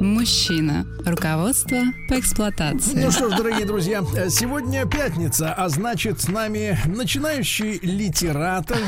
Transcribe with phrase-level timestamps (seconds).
[0.00, 0.86] Мужчина.
[1.04, 1.78] Руководство
[2.08, 3.02] по эксплуатации.
[3.02, 8.78] Ну что ж, дорогие друзья, сегодня пятница, а значит с нами начинающий литератор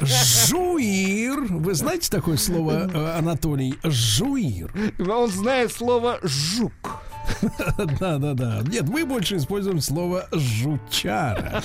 [0.00, 1.40] Жуир.
[1.48, 3.74] Вы знаете такое слово, э, Анатолий?
[3.84, 4.72] Жуир.
[4.98, 7.02] Он знает слово «жук».
[8.00, 8.62] Да, да, да.
[8.66, 11.62] Нет, мы больше используем слово жучара.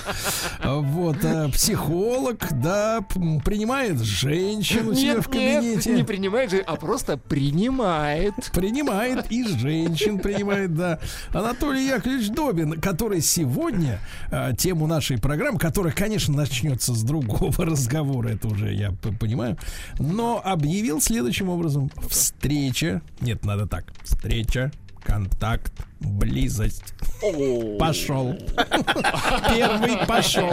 [0.64, 3.02] Вот, э, психолог, да,
[3.44, 5.96] принимает женщин у себя Нет, в нет, кабинете.
[5.96, 8.34] не принимает же, а просто принимает.
[8.54, 11.00] Принимает и женщин принимает, да.
[11.34, 14.00] Анатолий Яковлевич Добин, который сегодня
[14.32, 19.58] э, тему нашей программы, которая, конечно, начнется с другого разговора, это уже я понимаю,
[20.00, 24.72] но объявил следующим образом: встреча, нет, надо так, встреча,
[25.10, 26.94] контакт, близость.
[27.80, 28.38] Пошел.
[29.50, 30.52] Первый пошел.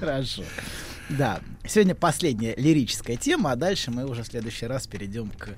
[0.00, 0.42] Хорошо.
[1.10, 5.50] Да, сегодня последняя лирическая тема, а дальше мы уже в следующий раз перейдем к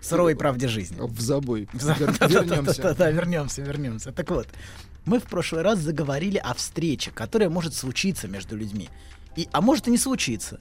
[0.00, 0.96] суровой правде жизни.
[1.00, 1.68] В забой.
[1.72, 2.94] Вернемся.
[2.94, 4.12] Да, вернемся, вернемся.
[4.12, 4.46] Так вот,
[5.04, 8.88] мы в прошлый раз заговорили о встрече, которая может случиться между людьми.
[9.34, 10.60] И, а может и не случиться.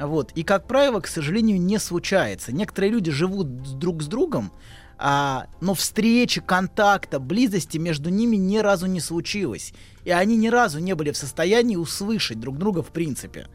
[0.00, 0.32] Вот.
[0.32, 2.50] И, как правило, к сожалению, не случается.
[2.50, 4.52] Некоторые люди живут друг с другом,
[4.98, 9.72] а, но встречи, контакта, близости между ними ни разу не случилось.
[10.04, 13.48] И они ни разу не были в состоянии услышать друг друга в принципе.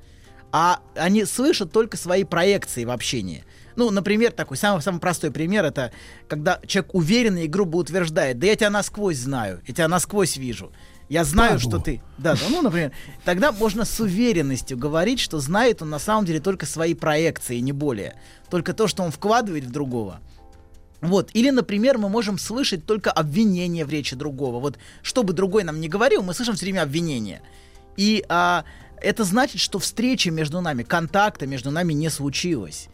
[0.51, 3.45] А они слышат только свои проекции в общении.
[3.75, 5.91] Ну, например, такой самый, самый простой пример это
[6.27, 10.71] когда человек уверенно и грубо утверждает, да я тебя насквозь знаю, я тебя насквозь вижу.
[11.07, 11.69] Я знаю, Падлу.
[11.69, 12.01] что ты.
[12.17, 12.93] Да, да, ну, например,
[13.25, 17.73] тогда можно с уверенностью говорить, что знает он на самом деле только свои проекции, не
[17.73, 18.15] более.
[18.49, 20.21] Только то, что он вкладывает в другого.
[21.01, 21.31] Вот.
[21.33, 24.59] Или, например, мы можем слышать только обвинения в речи другого.
[24.59, 27.41] Вот что бы другой нам не говорил, мы слышим все время обвинения.
[27.97, 28.63] И а,
[29.01, 32.87] это значит, что встречи между нами, контакта между нами не случилось.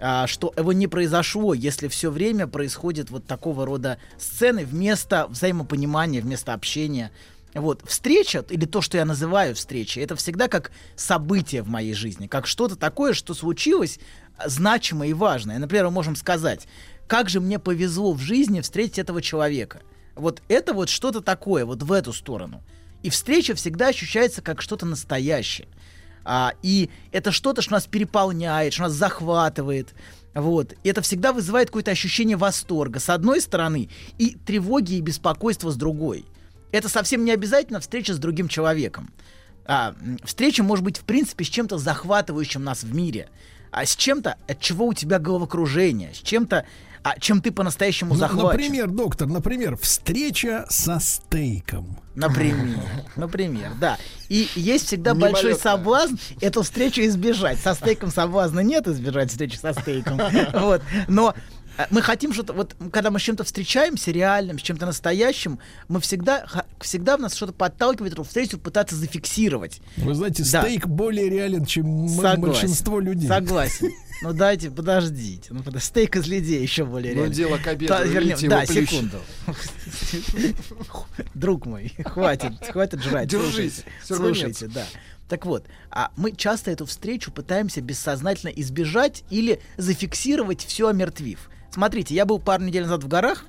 [0.00, 6.22] А, что его не произошло, если все время происходит вот такого рода сцены вместо взаимопонимания,
[6.22, 7.10] вместо общения.
[7.54, 12.26] Вот, встреча, или то, что я называю встречей, это всегда как событие в моей жизни,
[12.26, 13.98] как что-то такое, что случилось
[14.36, 15.58] а, значимое и важное.
[15.58, 16.68] Например, мы можем сказать,
[17.06, 19.80] как же мне повезло в жизни встретить этого человека.
[20.14, 22.62] Вот это вот что-то такое, вот в эту сторону.
[23.02, 25.68] И встреча всегда ощущается как что-то настоящее.
[26.24, 29.94] А, и это что-то, что нас переполняет, что нас захватывает.
[30.34, 30.74] Вот.
[30.82, 33.88] И это всегда вызывает какое-то ощущение восторга с одной стороны
[34.18, 36.26] и тревоги и беспокойства с другой.
[36.72, 39.12] Это совсем не обязательно встреча с другим человеком.
[39.64, 43.28] А, встреча может быть, в принципе, с чем-то захватывающим нас в мире.
[43.70, 46.64] А с чем-то, от чего у тебя головокружение, с чем-то,
[47.02, 48.46] а, чем ты по-настоящему Ну, захвачен.
[48.46, 51.98] Например, доктор, например, встреча со стейком.
[52.14, 52.80] Например,
[53.16, 53.98] например, да.
[54.28, 57.58] И есть всегда большой соблазн эту встречу избежать.
[57.58, 60.20] Со стейком соблазна нет избежать встречи со стейком.
[60.54, 60.82] Вот.
[61.08, 61.34] Но
[61.90, 65.58] мы хотим что-то, вот когда мы с чем-то встречаемся реальным, с чем-то настоящим,
[65.88, 66.46] мы всегда,
[66.80, 69.80] всегда в нас что-то подталкивает эту встречу пытаться зафиксировать.
[69.96, 70.62] Вы знаете, Да.
[70.62, 72.40] стейк более реален, чем Согласен.
[72.40, 73.28] большинство людей.
[73.28, 73.90] Согласен.
[74.22, 75.48] Ну дайте, подождите.
[75.50, 77.34] Ну, подо- стейк из людей еще более Ну, реально.
[77.34, 79.20] дело к обеду, Да, вернем- видите, да, секунду.
[81.34, 83.28] Друг мой, хватит, хватит жрать.
[83.28, 83.84] Держись.
[84.04, 84.84] Слушайте, да.
[85.28, 91.50] Так вот, а мы часто эту встречу пытаемся бессознательно избежать или зафиксировать все омертвив.
[91.70, 93.44] Смотрите, я был пару недель назад в горах,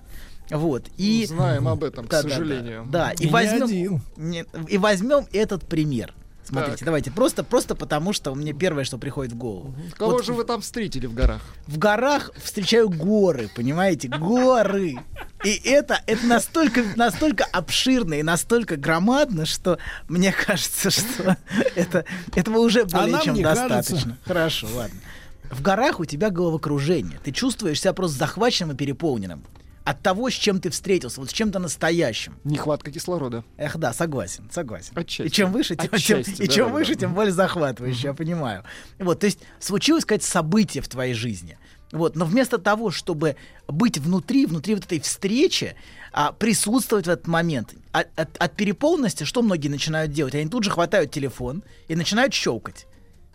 [0.49, 1.25] вот, и...
[1.27, 2.35] Знаем об этом, к Да, да, да.
[2.35, 2.87] сожалению.
[2.89, 3.63] Да, И и не возьмем...
[3.63, 4.01] один.
[4.17, 6.13] Не- и возьмем этот пример.
[6.43, 6.85] Смотрите, Так.
[6.87, 9.75] давайте, просто, просто потому, что мне первое, что приходит в голову.
[9.95, 11.41] Кого Вот же вы там встретили в горах?
[11.67, 14.95] в горах встречаю горы, понимаете, горы.
[15.45, 19.77] И это, это настолько, настолько обширно и настолько громадно, что
[20.07, 21.37] мне кажется, что
[21.75, 23.95] это, этого уже более нам чем не достаточно.
[23.97, 24.17] кажется.
[24.25, 24.99] Хорошо, ладно.
[25.51, 27.19] В горах у тебя головокружение.
[27.23, 29.43] Ты чувствуешь себя просто захваченным и переполненным.
[29.85, 32.35] От того, с чем ты встретился, вот с чем-то настоящим.
[32.43, 33.43] Нехватка кислорода.
[33.57, 34.91] Эх, да, согласен, согласен.
[34.95, 35.27] Отчасти.
[35.27, 36.73] И чем выше, тем, тем- Отчасти, и чем да-да-да.
[36.73, 38.63] выше, тем более захватывающе, я понимаю.
[38.99, 41.57] Вот, то есть случилось какое-то событие в твоей жизни.
[41.91, 43.35] Вот, но вместо того, чтобы
[43.67, 45.75] быть внутри, внутри вот этой встречи,
[46.13, 50.35] а, присутствовать в этот момент, от, от- от переполненности, что многие начинают делать?
[50.35, 52.85] Они тут же хватают телефон и начинают щелкать.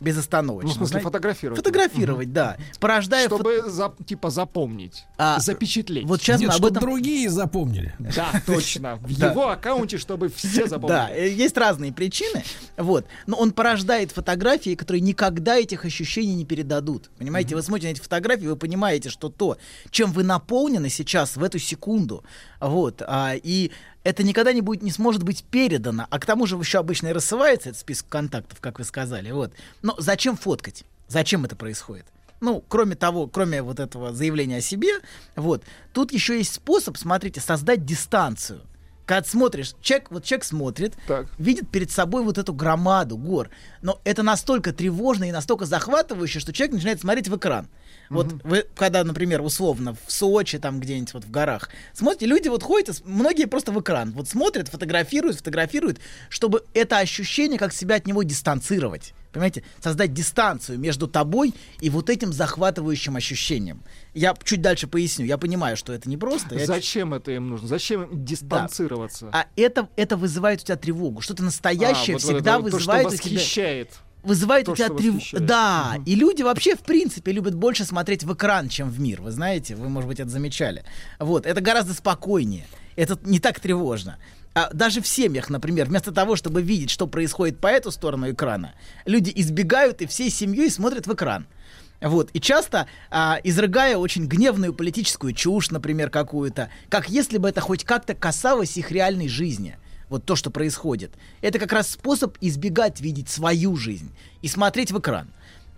[0.01, 0.69] Безостановочно.
[0.69, 1.05] Ну, в смысле, знаете.
[1.07, 1.59] фотографировать.
[1.59, 2.57] Фотографировать, да.
[2.81, 6.05] Порождая фото- Чтобы, за- типа, запомнить, А, запечатлеть.
[6.07, 6.81] Вот сейчас Нет, мы об этом...
[6.81, 7.95] другие запомнили.
[7.99, 8.97] Да, точно.
[8.97, 9.31] В Да.
[9.31, 11.13] его аккаунте, чтобы все Да, запомнили.
[11.15, 12.43] э, есть разные причины,
[12.77, 17.11] вот, но он порождает фотографии, которые никогда этих ощущений не передадут.
[17.19, 19.57] Понимаете, вы смотрите на эти фотографии, вы понимаете, что то,
[19.91, 22.25] чем вы наполнены сейчас в эту секунду,
[22.61, 23.71] вот, а, и
[24.05, 27.13] это никогда не будет, не сможет быть передано, а к тому же еще обычно и
[27.13, 29.53] рассылается этот список контактов, как вы сказали, вот.
[29.83, 30.85] Но зачем фоткать?
[31.09, 32.07] Зачем это происходит?
[32.41, 35.01] Ну, кроме того, кроме вот этого заявления о себе,
[35.35, 38.61] вот, тут еще есть способ, смотрите, создать дистанцию.
[39.07, 41.27] Когда смотришь, человек, вот человек смотрит, Так.
[41.39, 43.51] видит перед собой вот эту громаду гор,
[43.83, 47.69] но это настолько тревожно и настолько захватывающе, что человек начинает смотреть в экран.
[48.11, 52.63] Вот вы, когда, например, условно в Сочи, там где-нибудь вот в горах, смотрите, люди вот
[52.63, 55.99] ходят, многие просто в экран, вот смотрят, фотографируют, фотографируют,
[56.29, 59.15] чтобы это ощущение, как себя от него дистанцировать.
[59.35, 63.83] Понимаете, создать дистанцию между тобой и вот этим захватывающим ощущением.
[64.15, 65.27] Я чуть дальше поясню.
[65.27, 66.55] Я понимаю, что это непросто.
[66.55, 67.67] Я Зачем это им нужно?
[67.67, 69.29] Зачем им дистанцироваться?
[69.33, 71.21] а это, это вызывает у тебя тревогу.
[71.21, 73.35] Что-то настоящее А, вот вот всегда это вот то, что вызывает у тебя...
[73.37, 73.91] восхищает.
[74.23, 75.17] Вызывает то, у тебя тревогу.
[75.19, 75.47] восхищает.
[75.47, 76.05] Да, Мгм.
[76.05, 79.21] и люди вообще, в принципе, любят больше смотреть в экран, чем в мир.
[79.21, 80.85] Вы знаете, вы, может быть, это замечали.
[81.19, 82.67] Вот, это гораздо спокойнее.
[82.97, 84.19] Это не так тревожно.
[84.55, 88.75] А даже в семьях, например, вместо того, чтобы видеть, что происходит по эту сторону экрана,
[89.05, 91.47] люди избегают и всей семьей смотрят в экран.
[92.01, 92.31] Вот.
[92.35, 97.85] И часто, а, изрыгая очень гневную политическую чушь, например, какую-то, как если бы это хоть
[97.85, 99.77] как-то касалось их реальной жизни.
[100.09, 101.13] Вот то, что происходит.
[101.41, 105.29] Это как раз способ избегать видеть свою жизнь и смотреть в экран.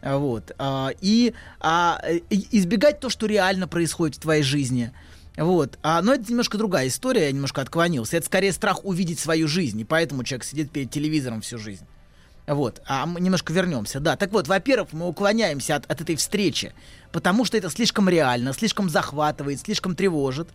[0.03, 0.53] Вот.
[0.59, 4.93] а, И а, избегать то, что реально происходит в твоей жизни.
[5.37, 5.79] Вот.
[5.83, 8.17] А, но это немножко другая история, я немножко отклонился.
[8.17, 11.87] Это скорее страх увидеть свою жизнь, и поэтому человек сидит перед телевизором всю жизнь.
[12.47, 13.99] Вот, а мы немножко вернемся.
[13.99, 16.73] Да, так вот, во-первых, мы уклоняемся от, от этой встречи,
[17.11, 20.49] потому что это слишком реально, слишком захватывает, слишком тревожит.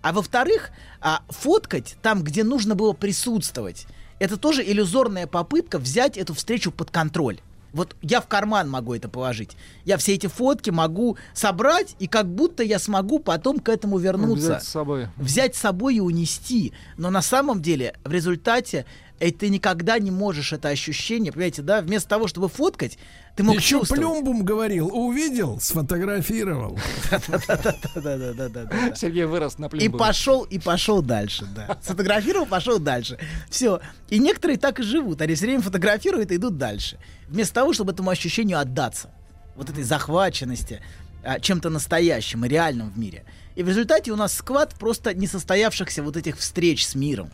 [0.00, 0.70] А во-вторых,
[1.00, 3.86] а, фоткать там, где нужно было присутствовать,
[4.18, 7.40] это тоже иллюзорная попытка взять эту встречу под контроль.
[7.74, 9.56] Вот я в карман могу это положить.
[9.84, 14.46] Я все эти фотки могу собрать, и как будто я смогу потом к этому вернуться
[14.46, 15.08] Взять с собой.
[15.16, 16.72] взять с собой и унести.
[16.96, 18.86] Но на самом деле в результате
[19.18, 22.96] э, ты никогда не можешь это ощущение, понимаете, да, вместо того, чтобы фоткать,
[23.36, 24.00] ты мог Еще чувствовать.
[24.00, 26.78] Плюмбум говорил, увидел, сфотографировал.
[28.94, 29.98] Сергей вырос на И плюмбуме.
[29.98, 31.76] пошел, и пошел дальше, да.
[31.82, 33.18] Сфотографировал, пошел дальше.
[33.50, 33.80] Все.
[34.08, 35.20] И некоторые так и живут.
[35.20, 36.98] Они все время фотографируют и идут дальше.
[37.28, 39.10] Вместо того, чтобы этому ощущению отдаться.
[39.56, 40.80] Вот этой захваченности
[41.24, 43.24] а, чем-то настоящим и реальным в мире.
[43.56, 47.30] И в результате у нас сквад просто несостоявшихся вот этих встреч с миром.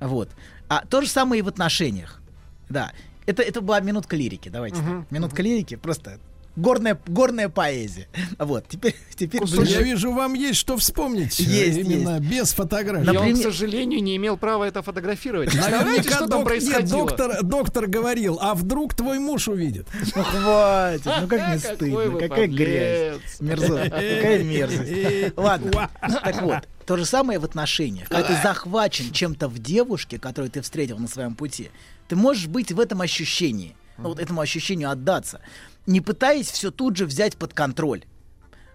[0.00, 0.30] Вот.
[0.68, 2.20] А то же самое и в отношениях.
[2.68, 2.92] Да.
[3.26, 4.48] Это, это была минутка лирики.
[4.48, 4.76] Давайте.
[4.76, 5.10] так.
[5.10, 5.76] Минутка лирики.
[5.76, 6.18] Просто
[6.56, 8.08] горная, горная поэзия.
[8.38, 8.66] Вот.
[8.68, 11.38] Теперь, теперь Я вижу, вам есть что вспомнить.
[11.40, 13.06] э, Есть, Именно без фотографий.
[13.06, 15.54] Например- к сожалению, не имел права это фотографировать.
[15.54, 16.98] Наверняка что там док- нет, происходило?
[17.08, 19.86] доктор, доктор говорил, а вдруг твой муж увидит?
[20.16, 23.20] Ну хватит, ну как не стыдно, какая грязь.
[23.40, 25.36] Мерзость, какая мерзость.
[25.36, 28.08] Ладно, так вот, то же самое в отношениях.
[28.08, 31.70] Когда ты захвачен чем-то в девушке, которую ты встретил на своем пути,
[32.08, 35.40] ты можешь быть в этом ощущении, ну, вот этому ощущению отдаться,
[35.86, 38.04] не пытаясь все тут же взять под контроль.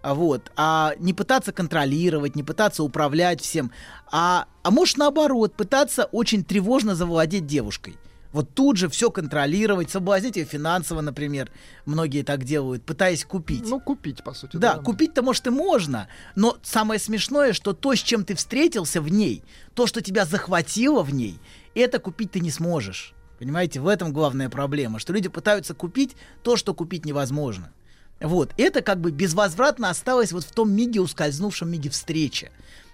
[0.02, 3.72] А вот, а не пытаться контролировать, не пытаться управлять всем,
[4.12, 7.98] а, а может наоборот, пытаться очень тревожно завладеть девушкой.
[8.31, 11.52] Вот тут же все контролировать, соблазнить ее финансово, например.
[11.86, 13.68] Многие так делают, пытаясь купить.
[13.68, 14.57] Ну, купить, по сути.
[14.57, 19.10] Да, купить-то, может, и можно, но самое смешное, что то, с чем ты встретился в
[19.10, 19.44] ней,
[19.74, 21.40] то, что тебя захватило в ней,
[21.74, 23.16] это купить ты не сможешь.
[23.40, 27.72] Понимаете, в этом главная проблема, что люди пытаются купить то, что купить невозможно.
[28.19, 32.52] Вот, это как бы безвозвратно осталось вот в том миге, ускользнувшем миге встречи.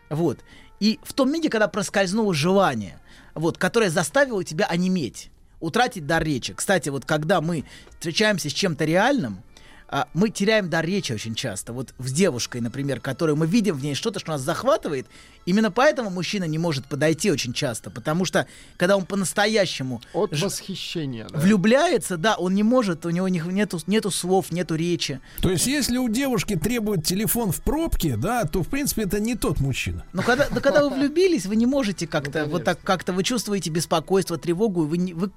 [0.10, 0.40] Вот.
[0.80, 3.00] И в том миге, когда проскользнуло желание,
[3.34, 6.54] вот, которое заставило тебя онеметь, утратить дар речи.
[6.54, 7.66] Кстати, вот когда мы
[7.98, 9.42] встречаемся с чем-то реальным,
[9.88, 11.72] а, мы теряем дар речи очень часто.
[11.74, 15.06] Вот с девушкой, например, которую мы видим в ней что-то, что нас захватывает.
[15.46, 17.92] Именно поэтому мужчина не может подойти очень часто.
[17.92, 21.28] Потому что, когда он по-настоящему От ж- восхищения.
[21.30, 21.38] да.
[21.40, 25.20] влюбляется, да, он не может, у него не- нету, нету слов, нету речи.
[25.42, 29.36] То есть, если у девушки требует телефон в пробке, да, то, в принципе, это не
[29.36, 30.04] тот мужчина.
[30.14, 33.70] Но когда, да, когда вы влюбились, вы не можете как-то вот так как-то вы чувствуете
[33.70, 35.32] беспокойство, тревогу, и вы, не, вы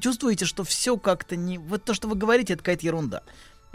[0.00, 3.22] чувствуете, что все как-то не вот то, что вы говорите, это какая-то ерунда.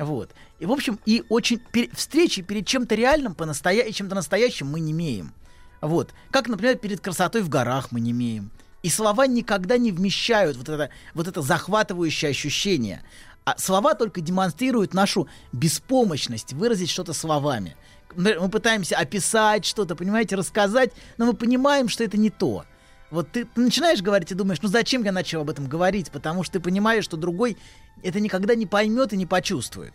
[0.02, 0.32] Вот.
[0.60, 3.90] И, в общем, и очень пер- встречи перед чем-то реальным, по настоя...
[3.92, 5.32] чем-то настоящим мы не имеем.
[5.80, 6.10] Вот.
[6.32, 8.52] Как, например, перед красотой в горах мы не имеем.
[8.82, 13.04] И слова никогда не вмещают вот это, вот это захватывающее ощущение.
[13.46, 17.76] А слова только демонстрируют нашу беспомощность выразить что-то словами.
[18.16, 22.66] Мы пытаемся описать что-то, понимаете, рассказать, но мы понимаем, что это не то.
[23.12, 26.10] Вот ты, начинаешь говорить и думаешь, ну зачем я начал об этом говорить?
[26.12, 27.58] Потому что ты понимаешь, что другой
[28.02, 29.94] это никогда не поймет и не почувствует.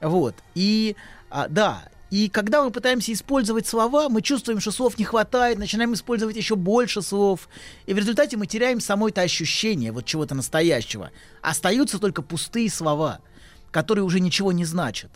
[0.00, 0.34] Вот.
[0.54, 0.96] И
[1.30, 5.92] а, да, и когда мы пытаемся использовать слова, мы чувствуем, что слов не хватает, начинаем
[5.94, 7.48] использовать еще больше слов.
[7.84, 11.10] И в результате мы теряем само это ощущение вот чего-то настоящего.
[11.42, 13.20] Остаются только пустые слова,
[13.72, 15.10] которые уже ничего не значат.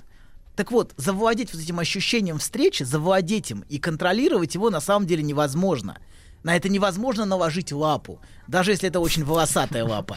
[0.57, 5.23] Так вот, завладеть вот этим ощущением встречи, завладеть им и контролировать его на самом деле
[5.23, 5.99] невозможно.
[6.43, 10.17] На это невозможно наложить лапу, даже если это очень волосатая лапа.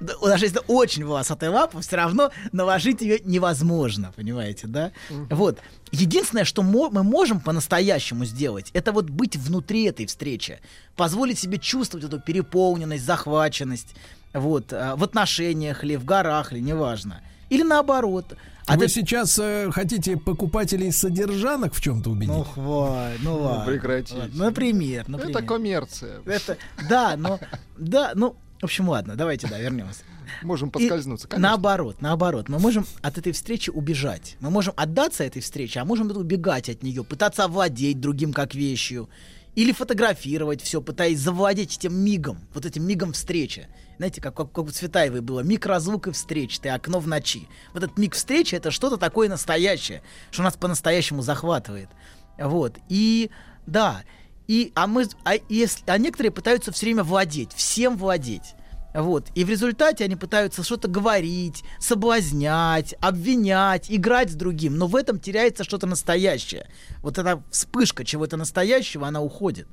[0.00, 4.92] Да, Даже если это очень волосатая лапа, все равно наложить ее невозможно, понимаете, да?
[5.30, 5.58] Вот.
[5.90, 10.60] Единственное, что мы можем по-настоящему сделать, это вот быть внутри этой встречи,
[10.96, 13.94] позволить себе чувствовать эту переполненность, захваченность,
[14.32, 17.20] вот, а, в отношениях ли, в горах ли, неважно.
[17.50, 18.36] Или наоборот.
[18.66, 22.34] А Вы ты- сейчас э, хотите покупателей содержанок в чем-то убедить?
[22.34, 23.64] Ну, хватит, ну ладно.
[23.66, 24.18] прекратите.
[24.18, 24.44] ладно.
[24.46, 25.36] Например, например.
[25.36, 26.20] Это коммерция.
[26.24, 26.56] Это,
[26.88, 27.38] да, но,
[27.76, 30.00] да, ну, в общем, ладно, давайте, да, вернемся.
[30.42, 31.48] Можем И подскользнуться, конечно.
[31.50, 34.36] Наоборот, наоборот, мы можем от этой встречи убежать.
[34.40, 39.10] Мы можем отдаться этой встрече, а можем убегать от нее, пытаться овладеть другим как вещью.
[39.54, 43.68] Или фотографировать все, пытаясь завладеть этим мигом, вот этим мигом встречи.
[43.98, 47.46] Знаете, как, как, как у Цветаевой было, миг разлук и встреч, ты окно в ночи.
[47.72, 51.88] Вот этот миг встречи это что-то такое настоящее, что нас по-настоящему захватывает.
[52.36, 52.78] Вот.
[52.88, 53.30] И
[53.66, 54.02] да,
[54.46, 58.54] и, а, мы, а, если, а некоторые пытаются все время владеть, всем владеть.
[58.94, 59.26] Вот.
[59.34, 64.78] И в результате они пытаются что-то говорить, соблазнять, обвинять, играть с другим.
[64.78, 66.68] Но в этом теряется что-то настоящее.
[67.02, 69.66] Вот эта вспышка чего-то настоящего, она уходит.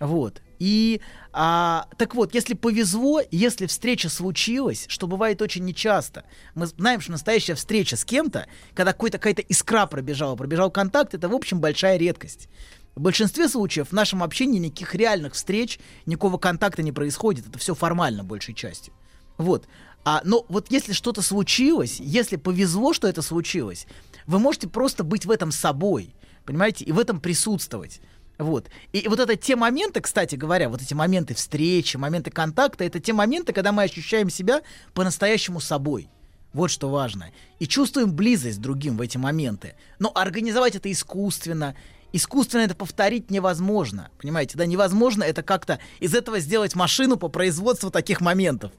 [0.00, 0.42] Вот.
[0.58, 1.00] И
[1.32, 7.12] а, так вот, если повезло, если встреча случилась, что бывает очень нечасто, мы знаем, что
[7.12, 12.48] настоящая встреча с кем-то, когда какая-то искра пробежала, пробежал контакт, это в общем большая редкость.
[12.96, 17.46] В большинстве случаев в нашем общении никаких реальных встреч, никакого контакта не происходит.
[17.46, 18.94] Это все формально, большей частью.
[19.36, 19.68] Вот.
[20.02, 23.86] А, но вот если что-то случилось, если повезло, что это случилось,
[24.26, 26.14] вы можете просто быть в этом собой,
[26.46, 28.00] понимаете, и в этом присутствовать.
[28.38, 28.70] Вот.
[28.92, 33.12] И вот это те моменты, кстати говоря, вот эти моменты встречи, моменты контакта, это те
[33.12, 34.62] моменты, когда мы ощущаем себя
[34.94, 36.08] по-настоящему собой.
[36.54, 37.30] Вот что важно.
[37.58, 39.74] И чувствуем близость другим в эти моменты.
[39.98, 41.76] Но организовать это искусственно,
[42.16, 44.10] искусственно это повторить невозможно.
[44.18, 48.72] Понимаете, да, невозможно это как-то из этого сделать машину по производству таких моментов.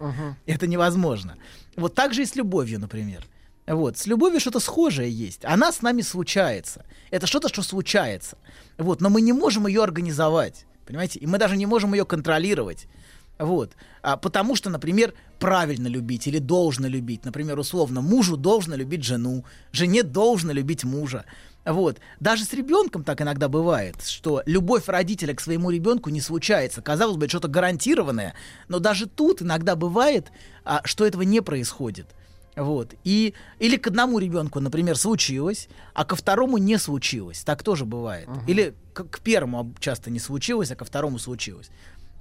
[0.45, 1.37] Это невозможно.
[1.75, 3.25] Вот так же и с любовью, например.
[3.67, 5.43] Вот, с любовью что-то схожее есть.
[5.43, 6.85] Она с нами случается.
[7.11, 8.37] Это что-то, что случается.
[8.77, 10.65] Вот, но мы не можем ее организовать.
[10.85, 11.19] Понимаете?
[11.19, 12.87] И мы даже не можем ее контролировать.
[13.39, 13.73] Вот.
[14.01, 17.25] А, потому что, например, правильно любить или должно любить.
[17.25, 21.25] Например, условно, мужу должно любить жену, жене должно любить мужа.
[21.65, 21.99] Вот.
[22.19, 26.81] Даже с ребенком так иногда бывает, что любовь родителя к своему ребенку не случается.
[26.81, 28.33] Казалось бы, что-то гарантированное,
[28.69, 30.31] но даже тут иногда бывает,
[30.63, 32.07] а, что этого не происходит.
[32.55, 32.95] Вот.
[33.03, 37.43] И, или к одному ребенку, например, случилось, а ко второму не случилось.
[37.43, 38.27] Так тоже бывает.
[38.47, 41.69] Или к, к первому часто не случилось, а ко второму случилось.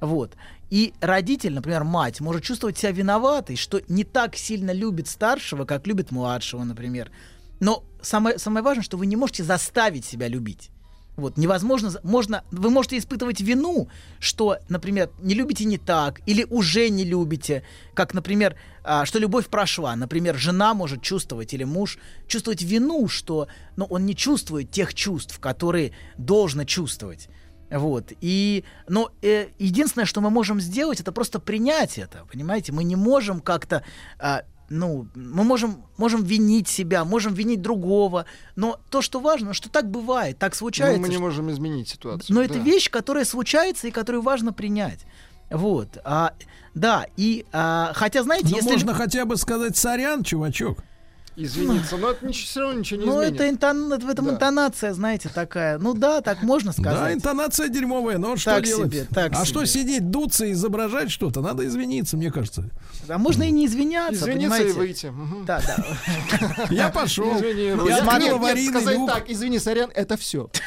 [0.00, 0.36] Вот.
[0.70, 5.86] И родитель, например, мать, может чувствовать себя виноватой, что не так сильно любит старшего, как
[5.86, 7.10] любит младшего, например.
[7.60, 10.70] Но самое, самое важное, что вы не можете заставить себя любить.
[11.16, 13.88] Вот, невозможно, можно, вы можете испытывать вину,
[14.18, 19.46] что, например, не любите не так, или уже не любите, как, например, а, что любовь
[19.46, 19.96] прошла.
[19.96, 21.98] Например, жена может чувствовать, или муж
[22.28, 27.30] чувствовать вину, что ну, он не чувствует тех чувств, которые должно чувствовать.
[27.70, 28.12] Вот.
[28.20, 32.24] И, но э, единственное, что мы можем сделать, это просто принять это.
[32.30, 33.84] Понимаете, мы не можем как-то
[34.18, 39.68] а, ну, мы можем, можем винить себя, можем винить другого, но то, что важно, что
[39.70, 40.96] так бывает, так Но случается.
[40.96, 42.34] Ну, мы не что- можем изменить ситуацию.
[42.34, 42.60] но это да.
[42.60, 45.00] вещь, которая случается и которую важно принять.
[45.50, 46.34] Вот, а,
[46.74, 48.70] да, и а, хотя, знаете, Ну, если...
[48.70, 50.78] можно хотя бы сказать сорян, чувачок.
[51.36, 53.34] Извиниться, но это ничего, все равно ничего не ну, изменит.
[53.40, 54.32] это, интон- в этом Да.
[54.32, 55.78] интонация, знаете, такая.
[55.78, 57.14] Ну да, так можно Да, сказать.
[57.14, 58.90] интонация дерьмовая, но что Так делать?
[58.92, 59.44] себе, так а себе.
[59.46, 61.42] что сидеть, дуться, изображать что-то?
[61.42, 62.70] Надо извиниться, мне кажется.
[63.08, 64.78] А можно и не извиняться, Извиниться и понимаете?
[64.78, 65.06] выйти.
[65.06, 65.44] Мгм.
[65.44, 66.66] Да, да.
[66.70, 67.36] Я пошел.
[67.36, 70.48] Извини, Я открыл аварийный сказать так, извини, сорян, это все.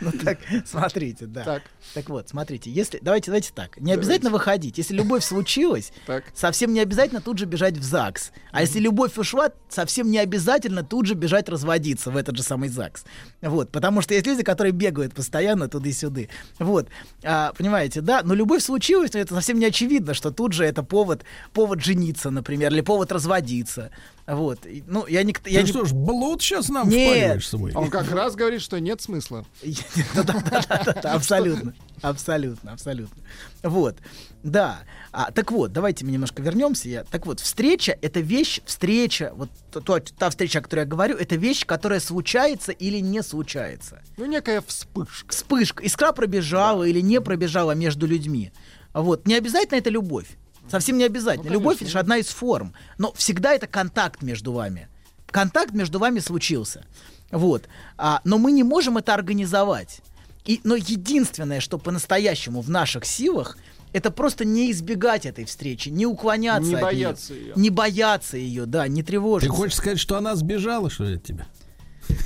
[0.00, 1.44] Ну так, смотрите, да.
[1.44, 1.62] Так.
[1.94, 3.78] Так вот, смотрите, если давайте, давайте так.
[3.80, 4.78] Не обязательно выходить.
[4.78, 6.24] Если любовь случилась, Так.
[6.34, 8.32] совсем не обязательно тут же бежать в ЗАГС.
[8.50, 12.68] А если любовь ушла, совсем не обязательно тут же бежать разводиться в этот же самый
[12.68, 13.04] ЗАГС.
[13.40, 16.22] Вот, потому что есть люди, которые бегают постоянно туда-сюда.
[16.58, 16.88] Вот,
[17.24, 18.20] а, понимаете, да?
[18.22, 22.28] Но любовь случилась, но это совсем не очевидно, что тут же это повод, повод жениться,
[22.30, 23.90] например, или повод разводиться.
[24.26, 25.34] Вот, И, ну, я не...
[25.46, 25.72] Я Ты не...
[25.72, 27.08] что ж, блуд сейчас нам Нет.
[27.08, 27.72] впариваешь свой?
[27.72, 29.44] Он как раз говорит, что нет смысла.
[31.02, 31.74] Абсолютно.
[32.02, 33.22] Абсолютно, абсолютно.
[33.62, 33.96] Вот.
[34.42, 34.80] Да.
[35.12, 36.88] А, так вот, давайте мы немножко вернемся.
[36.88, 41.16] Я, так вот, встреча это вещь, встреча, вот то- та встреча, о которой я говорю,
[41.16, 44.02] это вещь, которая случается или не случается.
[44.16, 45.30] Ну, некая вспышка.
[45.30, 48.52] Вспышка, искра пробежала или не пробежала между людьми.
[48.94, 49.26] Вот.
[49.26, 50.26] Не обязательно это любовь.
[50.70, 51.48] Совсем не обязательно.
[51.48, 51.96] Ну, любовь конечно.
[51.96, 52.74] лишь одна из форм.
[52.98, 54.88] Но всегда это контакт между вами.
[55.30, 56.84] Контакт между вами случился.
[57.30, 57.68] Вот.
[57.96, 60.00] А, но мы не можем это организовать.
[60.44, 63.56] И, но единственное, что по-настоящему в наших силах,
[63.92, 67.42] это просто не избегать этой встречи, не уклоняться Не от бояться нее.
[67.46, 67.52] ее.
[67.56, 69.54] Не бояться ее, да, не Ты тревожиться.
[69.54, 71.46] хочешь сказать, что она сбежала, что ли, от тебя?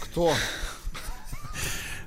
[0.03, 0.33] Кто?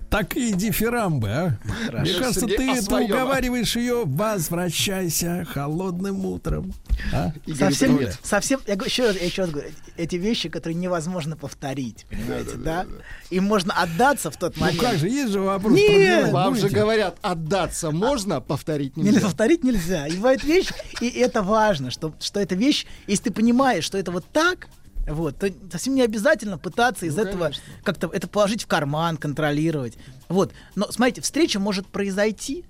[0.10, 1.58] Такие дифирамбы, а?
[1.92, 3.06] Мне кажется, Сергей, ты это своем.
[3.12, 6.74] уговариваешь ее возвращайся холодным утром.
[7.14, 7.32] А?
[7.58, 8.18] Совсем, привет.
[8.24, 12.56] совсем, я, говорю- еще, раз- я еще раз говорю, эти вещи, которые невозможно повторить, понимаете,
[12.58, 12.86] да?
[13.30, 14.82] Им можно отдаться в тот Ну момент.
[14.82, 15.74] как же, есть же вопрос.
[15.74, 16.76] Нет, Вам же будете?
[16.80, 19.26] говорят, отдаться можно, повторить Нельзя нельзя.
[19.28, 20.08] повторить нельзя.
[20.08, 20.70] И бывает вещь,
[21.02, 24.68] и это важно, что, что эта вещь, если ты понимаешь, что это вот так,
[25.10, 27.52] вот, то совсем не обязательно пытаться из Ну, этого
[27.84, 29.98] как-то это положить в карман, контролировать.
[30.28, 30.54] Вот.
[30.76, 32.66] Но смотрите, встреча может произойти,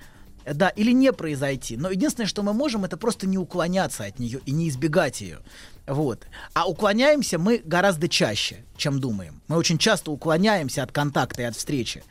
[0.46, 1.78] да, или не произойти.
[1.78, 5.40] Но единственное, что мы можем, это просто не уклоняться от нее и не избегать ее.
[5.86, 6.26] Вот.
[6.54, 9.42] А уклоняемся мы гораздо чаще, чем думаем.
[9.48, 12.04] Мы очень часто уклоняемся от контакта и от встречи.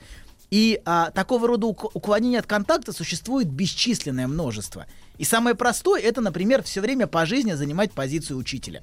[0.51, 4.87] И а, такого рода ук- уклонений от контакта существует бесчисленное множество.
[5.19, 8.83] И самое простое это, например, все время по жизни занимать позицию учителя.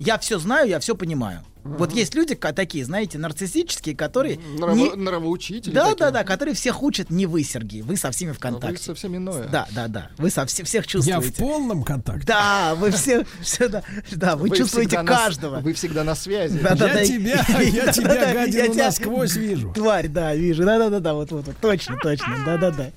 [0.00, 1.42] Я все знаю, я все понимаю.
[1.62, 5.96] Вот есть люди такие, знаете, нарциссические, которые Нраво- не- Нравоучители да, такие.
[5.98, 8.82] да, да, которые всех учат не вы, Сергей, вы со всеми в А вы контакте.
[8.82, 9.46] совсем иное.
[9.46, 11.32] Да, да, да, вы со вс- всех Я в чувствуете.
[11.38, 12.24] полном контакте.
[12.26, 15.58] Да, вы все, все да, да, вы, чувствуете всегда на каждого.
[15.60, 16.58] вы всегда на связи.
[16.58, 19.70] Да, да, я да, тебя, я да, тебя, да, я гадину, тебя- насквозь вижу.
[19.74, 20.64] Тварь, да, вижу.
[20.64, 22.90] Да-да-да, вот, вот, вот, точно, точно, да-да-да.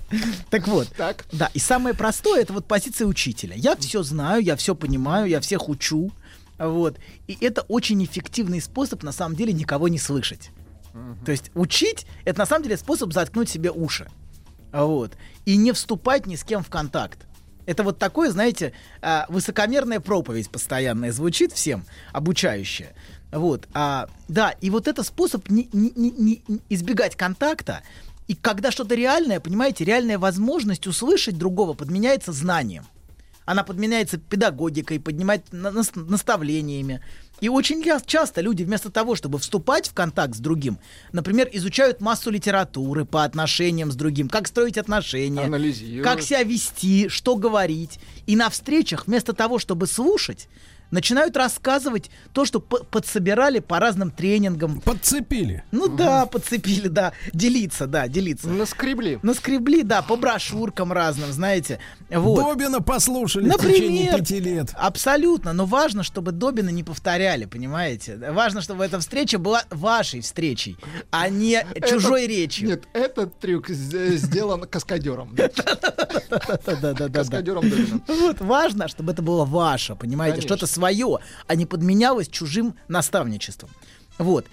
[0.50, 1.26] Так вот, Так.
[1.34, 3.56] да, и самое простое, это вот позиция учителя.
[3.58, 6.12] Я все знаю, я все понимаю, я всех учу,
[6.58, 7.00] вот.
[7.28, 10.52] И это очень эффективный способ, на самом деле, никого не слышать.
[11.26, 14.10] То есть учить, это на самом деле способ заткнуть себе уши.
[14.72, 15.14] Вот.
[15.46, 17.26] И не вступать ни с кем в контакт.
[17.66, 22.94] Это вот такое, знаете, а, высокомерная проповедь постоянная звучит всем, обучающая.
[23.32, 23.68] Вот.
[23.74, 27.82] А, да, и вот это способ не, не- не- не избегать контакта.
[28.28, 32.86] И когда что-то реальное, понимаете, реальная возможность услышать другого подменяется знанием.
[33.46, 37.02] Она подменяется педагогикой, поднимает на- нас- наставлениями.
[37.42, 40.78] И очень часто люди вместо того, чтобы вступать в контакт с другим,
[41.12, 45.42] например, изучают массу литературы по отношениям с другим, как строить отношения,
[46.04, 48.00] как себя вести, что говорить.
[48.28, 50.48] И на встречах вместо того, чтобы слушать,
[50.94, 54.80] начинают рассказывать то, что подсобирали по разным тренингам.
[54.80, 55.64] Подцепили.
[55.72, 58.48] Ну да, подцепили, да, делиться, да, делиться.
[58.48, 59.20] Наскребли.
[59.24, 61.80] Наскребли, да, по брошюркам разным, знаете.
[62.10, 62.44] Вот.
[62.44, 64.70] Добина послушали в течение Например, пяти лет.
[64.76, 68.18] абсолютно, но важно, чтобы Добина не повторяли, понимаете?
[68.32, 70.78] Важно, чтобы эта встреча была вашей встречей,
[71.12, 72.70] а не чужой речью.
[72.70, 75.36] Нет, этот трюк сделан каскадером.
[77.14, 78.00] Каскадером Добина.
[78.08, 80.83] Вот важно, чтобы это было ваше, понимаете, что-то свое,
[81.48, 83.70] а не подменялось чужим наставничеством.
[84.18, 84.46] Вот.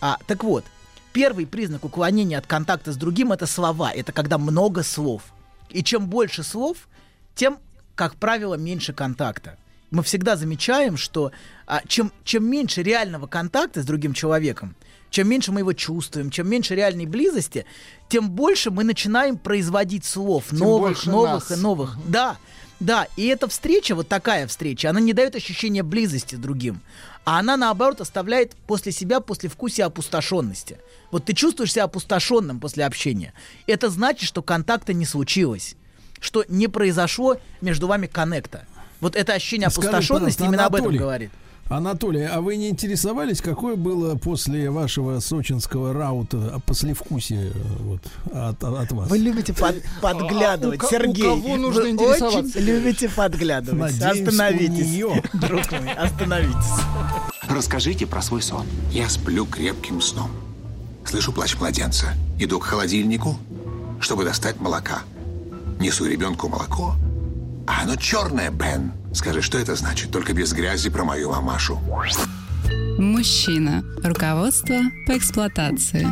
[0.00, 0.64] А, так вот,
[1.12, 3.92] первый признак уклонения от контакта с другим это слова.
[3.92, 5.22] Это когда много слов.
[5.68, 6.88] И чем больше слов,
[7.34, 7.58] тем,
[7.94, 9.56] как правило, меньше контакта.
[9.90, 11.32] Мы всегда замечаем, что
[11.66, 14.76] а, чем, чем меньше реального контакта с другим человеком,
[15.10, 17.66] чем меньше мы его чувствуем, чем меньше реальной близости,
[18.08, 21.58] тем больше мы начинаем производить слов Тем новых, новых нас.
[21.58, 21.96] и новых.
[22.06, 22.36] Да,
[22.80, 23.06] да.
[23.16, 26.80] И эта встреча, вот такая встреча, она не дает ощущения близости другим.
[27.24, 30.78] А она, наоборот, оставляет после себя послевкусие опустошенности.
[31.10, 33.34] Вот ты чувствуешь себя опустошенным после общения.
[33.66, 35.76] Это значит, что контакта не случилось.
[36.18, 38.66] Что не произошло между вами коннекта.
[39.00, 41.30] Вот это ощущение Скажи, опустошенности именно об этом Анатолий, говорит.
[41.70, 48.00] Анатолий, а вы не интересовались, какое было после вашего сочинского раута послевкусие э, вот,
[48.34, 49.08] от, от вас?
[49.08, 51.22] Вы любите под- подглядывать, А у ко- у Сергей.
[51.22, 52.58] кого нужно Вы интересоваться?
[52.58, 53.80] очень любите подглядывать.
[54.00, 55.22] Надеюсь, остановитесь, у неё.
[55.34, 56.80] друг мой, остановитесь.
[57.48, 58.66] Расскажите про свой сон.
[58.90, 60.30] Я сплю крепким сном.
[61.04, 62.14] Слышу плач младенца.
[62.40, 63.36] Иду к холодильнику,
[64.00, 65.02] чтобы достать молока.
[65.78, 66.96] Несу ребенку молоко,
[67.68, 68.92] А оно черное, Бен.
[69.12, 70.10] Скажи, что это значит?
[70.10, 71.80] Только без грязи про мою мамашу.
[72.98, 73.82] Мужчина.
[74.04, 76.06] Руководство по эксплуатации.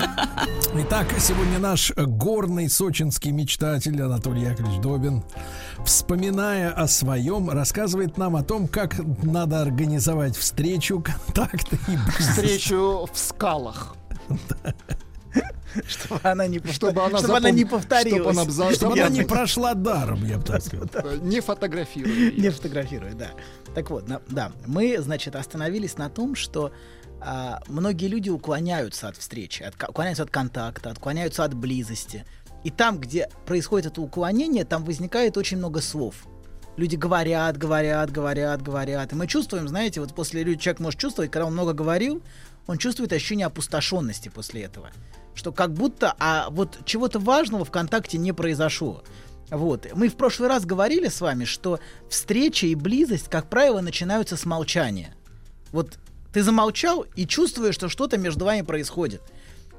[0.75, 5.23] Итак, сегодня наш горный сочинский мечтатель Анатолий Яковлевич Добин,
[5.85, 12.29] вспоминая о своем, рассказывает нам о том, как надо организовать встречу, контакты и бизнес.
[12.31, 13.95] Встречу в скалах.
[15.89, 18.21] Чтобы она не, повтор- Чтобы она, чтобы она не повторилась.
[18.21, 20.87] Чтобы она за- Чтобы она не прошла даром, я бы так сказал.
[21.23, 22.31] Не фотографируя.
[22.37, 23.31] Не фотографируя, да.
[23.75, 26.73] Так вот, да, мы, значит, остановились на том, что
[27.21, 32.25] а, многие люди уклоняются от встречи, от, уклоняются от контакта, отклоняются от близости.
[32.65, 36.15] И там, где происходит это уклонение, там возникает очень много слов.
[36.77, 39.13] Люди говорят, говорят, говорят, говорят.
[39.13, 42.23] И мы чувствуем, знаете, вот после люди, человек может чувствовать, когда он много говорил,
[42.69, 44.91] он чувствует ощущение опустошенности после этого.
[45.35, 49.03] Что как будто, а вот чего-то важного в контакте не произошло.
[49.51, 49.89] Вот.
[49.95, 54.45] Мы в прошлый раз говорили с вами, что встреча и близость, как правило, начинаются с
[54.45, 55.15] молчания.
[55.73, 55.99] Вот
[56.33, 59.23] ты замолчал и чувствуешь, что что-то между вами происходит.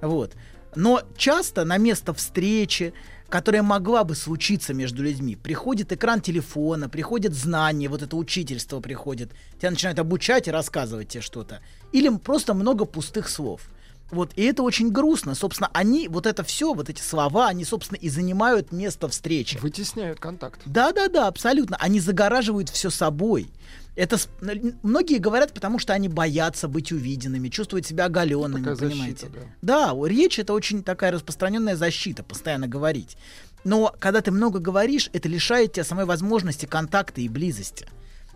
[0.01, 0.33] Вот.
[0.75, 2.93] Но часто на место встречи,
[3.29, 9.31] которая могла бы случиться между людьми, приходит экран телефона, приходит знание, вот это учительство приходит,
[9.59, 11.61] тебя начинают обучать и рассказывать тебе что-то.
[11.91, 13.61] Или просто много пустых слов.
[14.11, 15.35] Вот, и это очень грустно.
[15.35, 19.59] Собственно, они, вот это все, вот эти слова, они, собственно, и занимают место встречи.
[19.61, 20.61] Вытесняют контакт.
[20.65, 21.77] Да, да, да, абсолютно.
[21.79, 23.49] Они загораживают все собой.
[23.95, 24.17] Это
[24.81, 29.27] многие говорят, потому что они боятся быть увиденными, чувствуют себя оголенными, Такая понимаете?
[29.27, 33.17] защита, Да, о, речь это очень такая распространенная защита, постоянно говорить.
[33.63, 37.87] Но когда ты много говоришь, это лишает тебя самой возможности контакта и близости.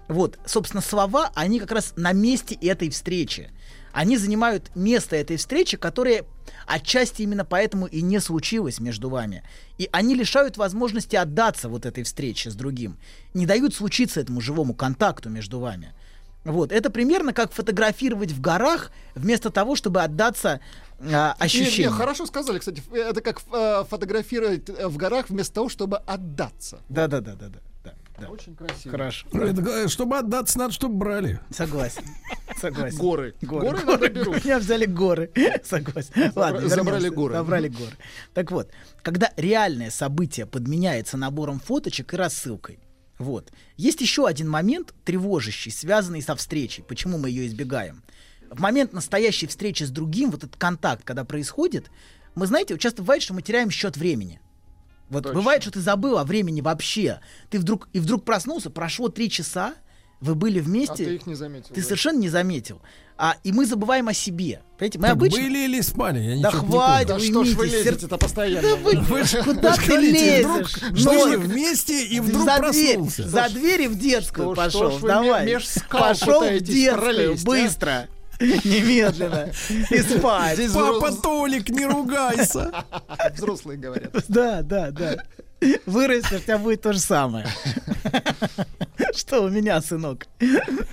[0.10, 3.50] Вот, собственно, слова, они как раз на месте этой встречи.
[3.94, 6.26] Они занимают место этой встречи, которая
[6.66, 9.44] отчасти именно поэтому и не случилась между вами.
[9.78, 12.98] И они лишают возможности отдаться вот этой встрече с другим.
[13.34, 15.94] Не дают случиться этому живому контакту между вами.
[16.44, 20.60] Вот, это примерно как фотографировать в горах, вместо того, чтобы отдаться
[21.00, 21.94] а, Не, ощущениям.
[21.94, 22.80] не, хорошо сказали, кстати.
[22.80, 26.82] ф- Это как э, фотографировать э, в горах вместо того, чтобы отдаться.
[26.90, 27.60] Да, да, да, да, да.
[28.20, 28.30] Да.
[28.30, 28.92] Очень красиво.
[28.92, 29.28] Хорошо.
[29.34, 31.40] Это, э, чтобы отдаться, надо, чтобы брали.
[31.50, 32.04] Согласен.
[32.60, 32.98] Согласен.
[32.98, 33.36] Горы.
[33.42, 34.46] Горы иногда берут.
[34.46, 35.32] Меня взяли горы.
[35.64, 36.32] Согласен.
[36.36, 37.12] Ладно, забрали вернемся.
[37.12, 37.34] горы.
[37.34, 37.92] Забрали горы.
[38.34, 38.70] Так вот,
[39.02, 42.80] когда реальное событие подменяется набором фоточек и рассылкой,
[43.18, 43.52] вот.
[43.78, 46.84] Есть еще один момент, тревожащий, связанный со встречей.
[46.84, 48.04] Почему мы ее избегаем?
[48.50, 51.90] В момент настоящей встречи с другим, вот этот контакт, когда происходит,
[52.36, 54.40] мы, знаете, часто бывает, что мы теряем счет времени.
[55.14, 55.40] Вот Точно.
[55.40, 57.20] бывает, что ты забыл о времени вообще.
[57.50, 59.74] Ты вдруг и вдруг проснулся, прошло три часа,
[60.20, 61.70] вы были А вместе, ты их не заметил.
[61.74, 61.84] ты да.
[61.88, 62.82] совершенно не заметил.
[63.18, 64.62] А, и мы забываем о себе.
[64.78, 65.42] Понимаете, мы Так обычно...
[65.42, 66.20] были или спали?
[66.20, 68.70] Я Да ничего не хватит, Да что ж вы лезете-то постоянно?
[68.70, 70.46] Да вы- Вы Куда вы ты лезешь?
[70.78, 73.30] вдруг жили вместе и вдруг за дверь, проснулся.
[73.30, 74.90] за дверь и в детскую Что пошел.
[74.90, 75.58] что ж вы Давай.
[75.90, 78.08] пошел в детскую, пролезть, а?
[78.64, 79.52] Немедленно.
[79.90, 80.56] И спать.
[80.56, 82.86] Здесь Папа взро- Толик, не ругайся.
[83.34, 84.14] взрослые говорят.
[84.28, 85.24] Да, да, да.
[85.86, 87.48] Вырастешь, у тебя будет то же самое.
[89.16, 90.28] Что у меня, сынок?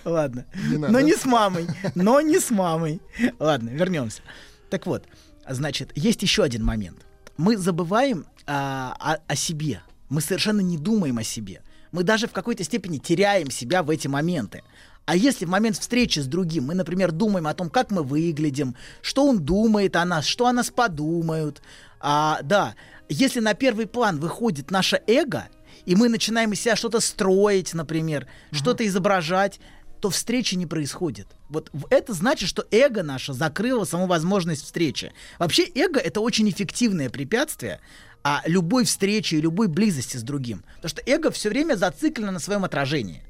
[0.05, 0.47] Ладно.
[0.55, 0.93] надо.
[0.93, 1.67] Но не с мамой.
[1.97, 3.01] Но не с мамой.
[3.41, 4.23] Ладно, вернемся.
[4.71, 5.05] Так вот,
[5.49, 7.05] значит, есть еще один момент.
[7.37, 9.83] Мы забываем а, о, о себе.
[10.09, 11.63] Мы совершенно не думаем о себе.
[11.92, 14.62] Мы даже в какой-то степени теряем себя в эти моменты.
[15.07, 18.76] А если в момент встречи с другим мы, например, думаем о том, как мы выглядим,
[19.03, 21.62] что он думает о нас, что о нас подумают,
[22.00, 22.74] а, да,
[23.09, 25.48] если на первый план выходит наше эго,
[25.85, 29.59] и мы начинаем из себя что-то строить, например, что-то изображать,
[30.00, 31.26] то встречи не происходит.
[31.48, 35.12] Вот это значит, что эго наше закрыло саму возможность встречи.
[35.38, 37.81] Вообще эго это очень эффективное препятствие
[38.23, 40.63] а любой встречи и любой близости с другим.
[40.77, 43.23] Потому что эго все время зациклено на своем отражении.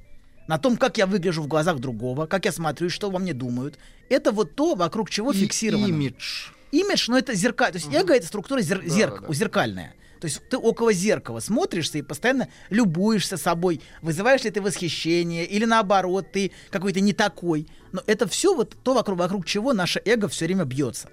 [0.49, 3.79] На том, как я выгляжу в глазах другого, как я смотрю, что во мне думают.
[4.09, 5.87] Это вот то, вокруг чего И- фиксировано.
[5.87, 6.49] Имидж.
[6.73, 7.73] Имидж, но это зеркаль.
[7.73, 9.35] То есть эго это структура зер- Да, зерк- да, да.
[9.35, 9.95] зеркальная.
[10.21, 15.65] То есть ты около зеркала смотришься и постоянно любуешься собой, вызываешь ли ты восхищение, или
[15.65, 17.67] наоборот, ты какой-то не такой.
[17.93, 21.09] Но это все вот то, вокруг, вокруг чего наше эго все время бьется.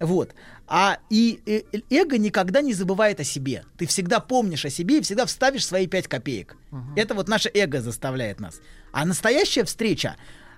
[0.00, 0.34] Вот.
[0.66, 3.64] А и э, эго никогда не забывает о себе.
[3.76, 6.56] Ты всегда помнишь о себе и всегда вставишь свои пять копеек.
[6.96, 8.60] Это вот наше эго заставляет нас.
[8.92, 10.16] А настоящая встреча,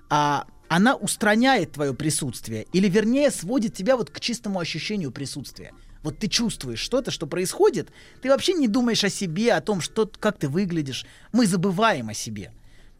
[0.09, 5.73] а, она устраняет твое присутствие, или вернее сводит тебя вот к чистому ощущению присутствия.
[6.03, 10.09] Вот ты чувствуешь что-то, что происходит, ты вообще не думаешь о себе, о том, что,
[10.19, 11.05] как ты выглядишь.
[11.31, 12.51] Мы забываем о себе.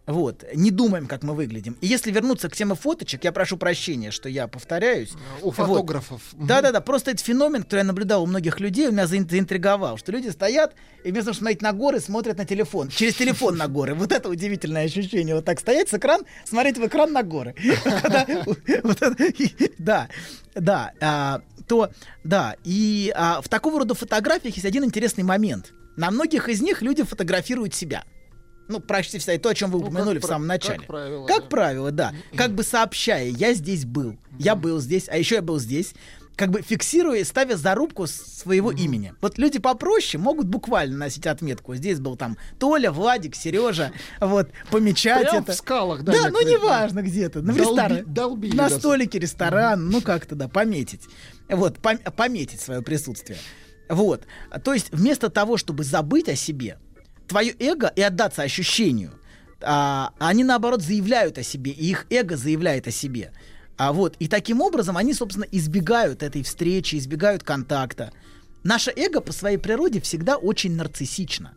[0.06, 1.78] Вот, не думаем, как мы выглядим.
[1.80, 5.14] И если вернуться к теме фоточек, я прошу прощения, что я повторяюсь.
[5.42, 6.22] У фотографов.
[6.34, 10.12] Да-да-да, просто это феномен, который я наблюдал у многих людей, он меня заин- заинтриговал, что
[10.12, 10.74] люди стоят
[11.06, 12.90] и вместо того, чтобы смотреть на горы, смотрят на телефон.
[12.90, 13.94] Через телефон на горы.
[13.94, 15.36] Вот это удивительное ощущение.
[15.36, 17.56] Вот так стоять с экран, смотреть в экран на горы.
[19.78, 20.10] Да,
[20.56, 20.94] да.
[21.00, 21.90] а, То,
[22.24, 22.56] да.
[22.64, 25.74] И а, в такого рода фотографиях есть один интересный момент.
[25.96, 28.04] На многих из них люди фотографируют себя.
[28.68, 29.34] Ну, почти всегда.
[29.34, 30.82] И то, о чем вы Ну, как упомянули в самом как начале.
[30.88, 31.48] правило, Как да.
[31.48, 32.14] правило, да.
[32.36, 35.94] Как бы сообщая, я здесь был, я был здесь, а еще я был здесь.
[36.36, 39.14] Как бы фиксируя ставя зарубку своего имени.
[39.22, 41.76] Вот люди попроще могут буквально носить отметку.
[41.76, 43.92] Здесь был там Толя, Владик, Сережа.
[44.20, 45.52] Вот, помечать Прям это.
[45.52, 47.42] в скалах, да, Да, ну неважно где-то.
[47.44, 48.04] На Долби- ресторан.
[48.14, 49.90] долбили На столике ресторан.
[49.92, 51.02] Ну как-то, да, пометить.
[51.50, 53.38] Вот, пом- пометить свое присутствие.
[53.90, 54.24] Вот.
[54.64, 56.80] То есть вместо того, чтобы забыть о себе,
[57.34, 59.12] твое эго и отдаться ощущению,
[59.60, 63.32] а, они наоборот заявляют о себе, и их эго заявляет о себе.
[63.76, 68.14] А вот, и таким образом они, собственно, избегают этой встречи, избегают контакта.
[68.62, 71.54] Наше эго по своей природе всегда очень нарциссично.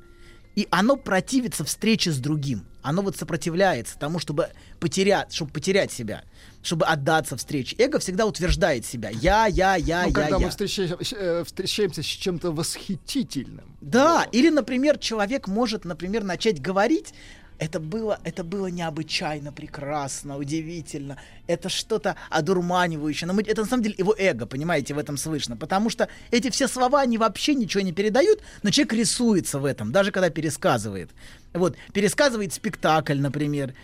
[0.54, 2.64] И оно противится встрече с другим.
[2.86, 6.22] Оно вот сопротивляется тому, чтобы потерять, чтобы потерять себя,
[6.62, 7.74] чтобы отдаться встрече.
[7.80, 9.10] Эго всегда утверждает себя.
[9.10, 10.38] Я, я, я, Ну, я, когда я.
[10.38, 13.76] мы встреча- э, встречаемся с чем-то восхитительным.
[13.80, 17.12] Да, или, например, человек может, например, начать говорить,
[17.58, 21.16] это было, это было необычайно прекрасно, удивительно.
[21.46, 23.26] Это что-то одурманивающее.
[23.26, 25.56] Но мы- это на самом деле его эго, понимаете, в этом слышно.
[25.56, 29.90] Потому что эти все слова, они вообще ничего не передают, но человек рисуется в этом,
[29.90, 31.10] даже когда пересказывает.
[31.54, 33.74] Вот, пересказывает спектакль, например.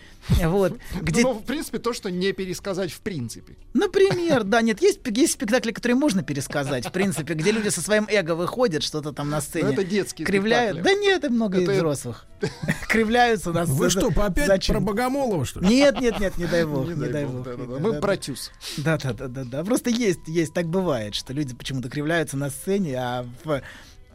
[0.43, 3.55] Вот, где Ну, в принципе, то, что не пересказать в принципе.
[3.73, 8.05] Например, да, нет, есть, есть спектакли, которые можно пересказать, в принципе, где люди со своим
[8.09, 9.73] эго выходят, что-то там на сцене.
[9.73, 10.77] это детские Кривляют.
[10.77, 10.95] спектакли.
[10.95, 12.25] Да нет, и много Это- взрослых.
[12.89, 13.79] Кривляются на сцене.
[13.79, 14.75] Вы что, опять Зачем?
[14.75, 15.67] про Богомолова, что ли?
[15.67, 17.47] Нет, нет, нет, не дай бог, Не не дай бог.
[17.79, 18.51] Мы про тюз.
[18.77, 19.63] Да, да, да, да, да.
[19.63, 23.61] Просто есть, есть, так бывает, что люди почему-то кривляются на сцене, а в-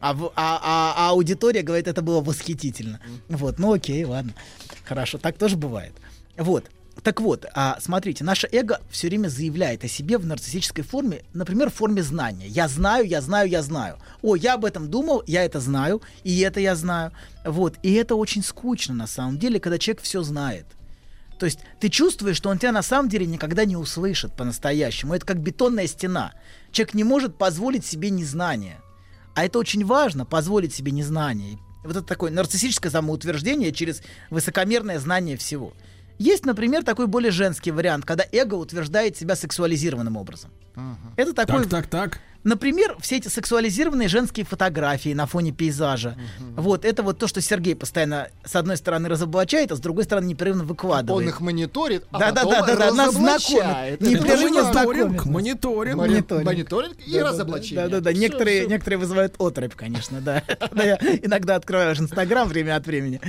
[0.01, 2.99] а, а- а- а аудитория говорит, это было восхитительно.
[3.27, 4.33] Вот, ну окей, ладно.
[4.85, 5.93] Хорошо, так тоже бывает.
[6.37, 6.65] Вот.
[7.03, 11.69] Так вот, а, смотрите, наше эго все время заявляет о себе в нарциссической форме, например,
[11.69, 12.47] в форме знания.
[12.47, 13.97] Я знаю, я знаю, я знаю.
[14.21, 17.11] О, я об этом думал, я это знаю, и это я знаю.
[17.45, 17.75] Вот.
[17.83, 20.65] И это очень скучно на самом деле, когда человек все знает.
[21.39, 25.13] То есть ты чувствуешь, что он тебя на самом деле никогда не услышит по-настоящему.
[25.13, 26.33] Это как бетонная стена.
[26.73, 28.81] Человек не может позволить себе незнание.
[29.39, 31.59] А это очень важно, позволить себе незнание.
[31.85, 35.71] Вот это такое нарциссическое самоутверждение через высокомерное знание всего.
[36.17, 40.51] Есть, например, такой более женский вариант, когда эго утверждает себя сексуализированным образом.
[41.15, 42.19] Это такой, Так, так, так.
[42.43, 46.15] Например, все эти сексуализированные женские фотографии на фоне пейзажа.
[46.55, 50.25] Вот это вот то, что Сергей постоянно с одной стороны разоблачает, а с другой стороны
[50.27, 51.23] непрерывно выкладывает.
[51.23, 53.99] Он их мониторит, а Да, да, потом да, да, да, нас разоблачает.
[53.99, 54.01] знакомит.
[54.01, 55.25] Не Это Это прерывно же знакомит.
[55.25, 55.95] мониторинг, мониторинг.
[55.97, 56.45] Мони- Мониторинг.
[56.45, 57.83] Мониторинг и Да, да, разоблачение.
[57.87, 58.11] Да, да, да.
[58.11, 58.69] Всё, Некоторые, всё.
[58.69, 60.43] некоторые вызывают отрыбь, конечно, да.
[60.71, 63.19] Да, Я иногда открываю ваш Инстаграм время от времени.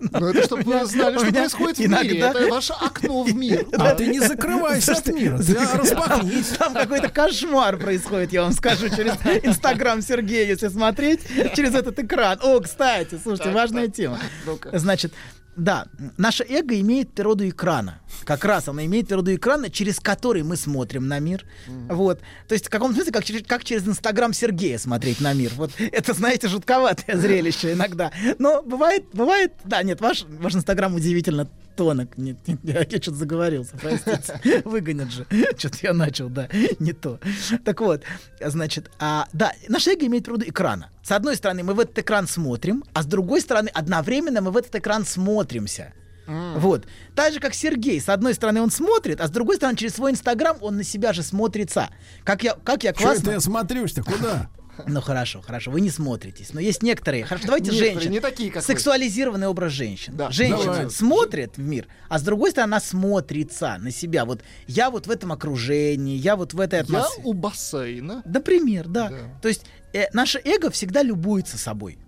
[0.00, 2.18] Ну, это чтобы вы знали, что происходит в мире.
[2.20, 3.66] Это ваше окно в мир.
[3.72, 5.38] А ты не закрывайся от мира,
[5.74, 6.48] распахнись.
[6.58, 11.20] Там какой-то кошмар происходит, я вам скажу, через Инстаграм Сергея, если смотреть,
[11.54, 12.38] через этот экран.
[12.42, 14.18] О, кстати, слушайте, важная тема.
[14.46, 14.78] Ну-ка.
[14.78, 15.12] Значит,
[15.56, 18.00] да, наше эго имеет природу экрана.
[18.24, 21.44] Как раз оно имеет природу экрана, через который мы смотрим на мир.
[21.88, 22.20] Вот.
[22.48, 25.52] То есть в каком смысле, как через, как через Инстаграм Сергея смотреть на мир.
[25.54, 28.12] Вот это, знаете, жутковатое зрелище иногда.
[28.38, 32.16] Но бывает, бывает, да, нет, ваш, ваш Инстаграм удивительно тонок.
[32.16, 34.62] Нет, нет, я, что-то заговорился, простите.
[34.64, 35.26] Выгонят же.
[35.56, 37.18] Что-то я начал, да, не то.
[37.64, 38.02] Так вот,
[38.40, 40.90] значит, а, да, наше эго имеет природу экрана.
[41.02, 44.56] С одной стороны, мы в этот экран смотрим, а с другой стороны, одновременно мы в
[44.56, 45.92] этот экран смотримся.
[46.26, 46.86] Вот.
[47.14, 48.00] Так же, как Сергей.
[48.00, 51.12] С одной стороны, он смотрит, а с другой стороны, через свой Инстаграм он на себя
[51.12, 51.90] же смотрится.
[52.24, 53.22] Как я, как я Что классно...
[53.22, 54.02] это я смотрюсь-то?
[54.02, 54.48] Куда?
[54.86, 56.52] Ну хорошо, хорошо, вы не смотритесь.
[56.52, 57.24] Но есть некоторые.
[57.24, 58.10] Хорошо, давайте Некоторые, женщин.
[58.12, 58.62] не такие, как.
[58.62, 60.16] Сексуализированный образ женщин.
[60.16, 60.30] Да.
[60.30, 60.90] Женщина Давай.
[60.90, 64.24] смотрит в мир, а с другой стороны, она смотрится на себя.
[64.24, 67.22] Вот я вот в этом окружении, я вот в этой Я атмосфере.
[67.24, 68.22] у бассейна.
[68.24, 69.08] Например, да.
[69.08, 69.16] Да.
[69.42, 71.98] То есть э, наше эго всегда любуется собой.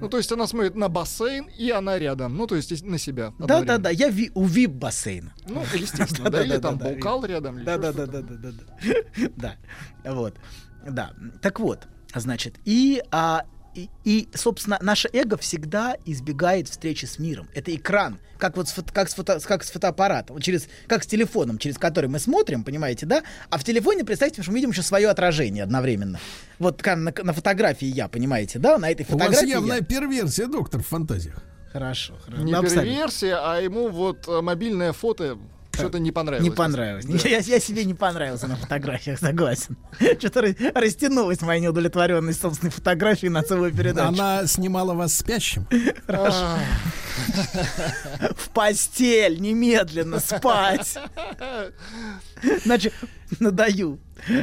[0.00, 2.34] Ну, то есть она смотрит на бассейн, и она рядом.
[2.34, 3.34] Ну, то есть на себя.
[3.38, 3.90] Да, да, да.
[3.90, 5.34] Я ви- у вип бассейна.
[5.46, 6.42] Ну, естественно, да.
[6.42, 7.62] Или там бокал рядом.
[7.64, 8.36] Да, да, да, да, да,
[9.36, 9.56] да.
[10.04, 10.10] Да.
[10.10, 10.34] Вот.
[10.88, 11.12] Да.
[11.42, 13.44] Так вот, значит, и, а,
[13.74, 17.48] и, и, собственно, наше эго всегда избегает встречи с миром.
[17.54, 21.04] Это экран, как вот с, фото- как с, фото- как с фотоаппаратом, вот через, как
[21.04, 23.22] с телефоном, через который мы смотрим, понимаете, да?
[23.48, 26.18] А в телефоне, представьте, что мы видим еще свое отражение одновременно.
[26.58, 28.76] Вот как на, на фотографии я, понимаете, да?
[28.78, 29.84] На этой У вас фотографии явная я.
[29.84, 31.40] перверсия, доктор, в фантазиях.
[31.72, 32.42] Хорошо, хорошо.
[32.42, 35.38] Не Ну, перверсия, а ему вот э, мобильное фото
[35.80, 36.48] что-то не понравилось.
[36.50, 37.04] Не понравилось.
[37.24, 39.76] Я, я себе не понравился на фотографиях, согласен.
[40.18, 44.08] Что-то ра- растянулась моя неудовлетворенность собственной фотографии на целую передачу.
[44.08, 45.66] Она снимала вас спящим.
[46.08, 46.58] А,
[48.36, 50.96] В постель, немедленно, спать.
[52.64, 52.92] Значит,
[53.38, 53.98] надаю.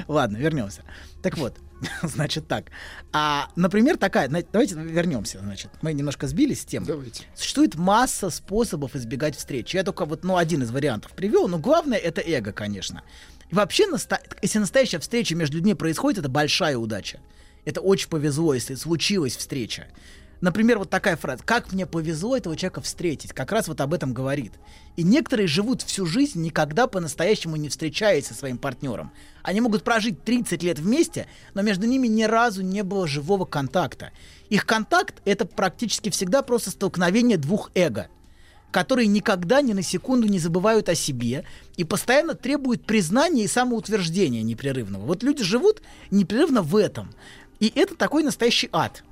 [0.08, 0.84] Ладно, вернемся.
[1.22, 1.58] Так вот,
[2.04, 2.66] значит так.
[3.12, 5.72] А, например, такая, давайте вернемся, значит.
[5.82, 6.84] Мы немножко сбились с тем.
[6.86, 7.24] Давайте.
[7.36, 9.74] Существует масса способов избегать встреч.
[9.74, 13.04] Я только вот, ну, один из вариантов привел, но главное это эго, конечно.
[13.50, 17.20] И вообще, наста- если настоящая встреча между людьми происходит, это большая удача.
[17.66, 19.88] Это очень повезло, если случилась встреча.
[20.40, 21.44] Например, вот такая фраза.
[21.44, 23.34] Как мне повезло этого человека встретить?
[23.34, 24.54] Как раз вот об этом говорит.
[24.96, 29.12] И некоторые живут всю жизнь, никогда по-настоящему не встречаясь со своим партнером.
[29.42, 34.12] Они могут прожить 30 лет вместе, но между ними ни разу не было живого контакта.
[34.50, 38.08] Их контакт— это практически всегда просто столкновение двух эго
[38.70, 41.46] которые никогда ни на секунду не забывают о себе
[41.78, 45.06] и постоянно требуют признания и самоутверждения непрерывного.
[45.06, 47.10] Вот люди живут непрерывно в этом.
[47.60, 49.04] И это такой настоящий ад.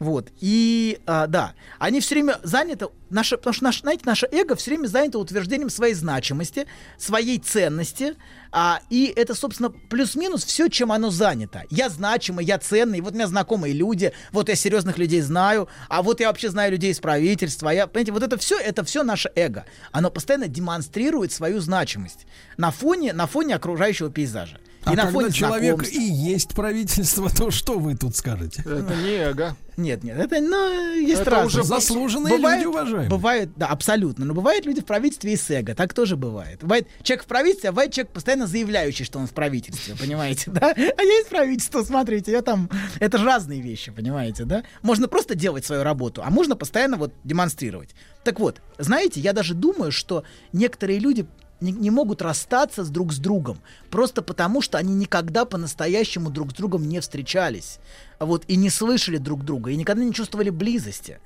[0.00, 0.28] Вот.
[0.40, 4.70] И а, да, они все время заняты, наше, потому что, наш, знаете, наше эго все
[4.70, 8.14] время занято утверждением своей значимости, своей ценности.
[8.50, 11.64] А, и это, собственно, плюс-минус все, чем оно занято.
[11.68, 16.02] Я значимый, я ценный, вот у меня знакомые люди, вот я серьезных людей знаю, а
[16.02, 17.68] вот я вообще знаю людей из правительства.
[17.68, 19.66] а Я, понимаете, вот это все, это все наше эго.
[19.92, 24.60] Оно постоянно демонстрирует свою значимость на фоне, на фоне окружающего пейзажа.
[24.84, 25.96] А и на когда фоне человек знакомств.
[25.96, 28.62] и есть правительство, то что вы тут скажете?
[28.62, 29.56] Это не эго.
[29.76, 31.46] Нет, нет, это, ну, есть Это разные.
[31.46, 33.08] уже Заслуженные люди, уважаемые.
[33.08, 34.24] Бывает, да, абсолютно.
[34.24, 35.74] Но бывают люди в правительстве и с эго.
[35.74, 36.60] Так тоже бывает.
[36.60, 40.74] Бывает человек в правительстве, а бывает человек постоянно заявляющий, что он в правительстве, понимаете, да?
[40.76, 42.68] А я из правительства, смотрите, я там...
[42.98, 44.64] Это же разные вещи, понимаете, да?
[44.82, 47.94] Можно просто делать свою работу, а можно постоянно вот демонстрировать.
[48.24, 51.26] Так вот, знаете, я даже думаю, что некоторые люди
[51.60, 53.58] не, не могут расстаться с друг с другом
[53.90, 57.78] просто потому, что они никогда по-настоящему друг с другом не встречались,
[58.18, 61.20] вот и не слышали друг друга и никогда не чувствовали близости.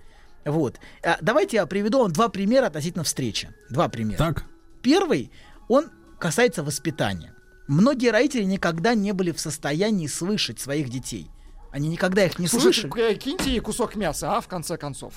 [0.44, 0.78] Вот.
[1.02, 3.50] А, Давайте я приведу вам два примера относительно встречи.
[3.70, 4.18] Два примера.
[4.18, 4.44] Так,
[4.82, 5.30] Первый,
[5.68, 7.32] он касается воспитания.
[7.66, 11.30] Многие родители никогда не были в состоянии слышать своих детей.
[11.70, 13.12] Они никогда их не Слушайте, слышали.
[13.12, 15.14] э, киньте ей кусок мяса, а, в конце концов.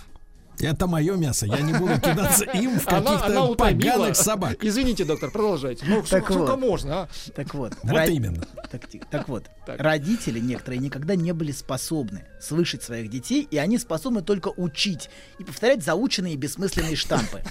[0.66, 1.46] Это мое мясо.
[1.46, 4.64] Я не буду кидаться им в каких-то поганых собак.
[4.64, 5.86] Извините, доктор, продолжайте.
[5.88, 6.60] Ну, Так сколько вот.
[6.60, 7.10] можно, а?
[7.36, 8.46] Так вот, Вот именно.
[8.72, 9.80] Так, так вот, Так.
[9.80, 15.44] родители некоторые никогда не были способны слышать своих детей, и они способны только учить и
[15.44, 17.44] повторять заученные бессмысленные штампы.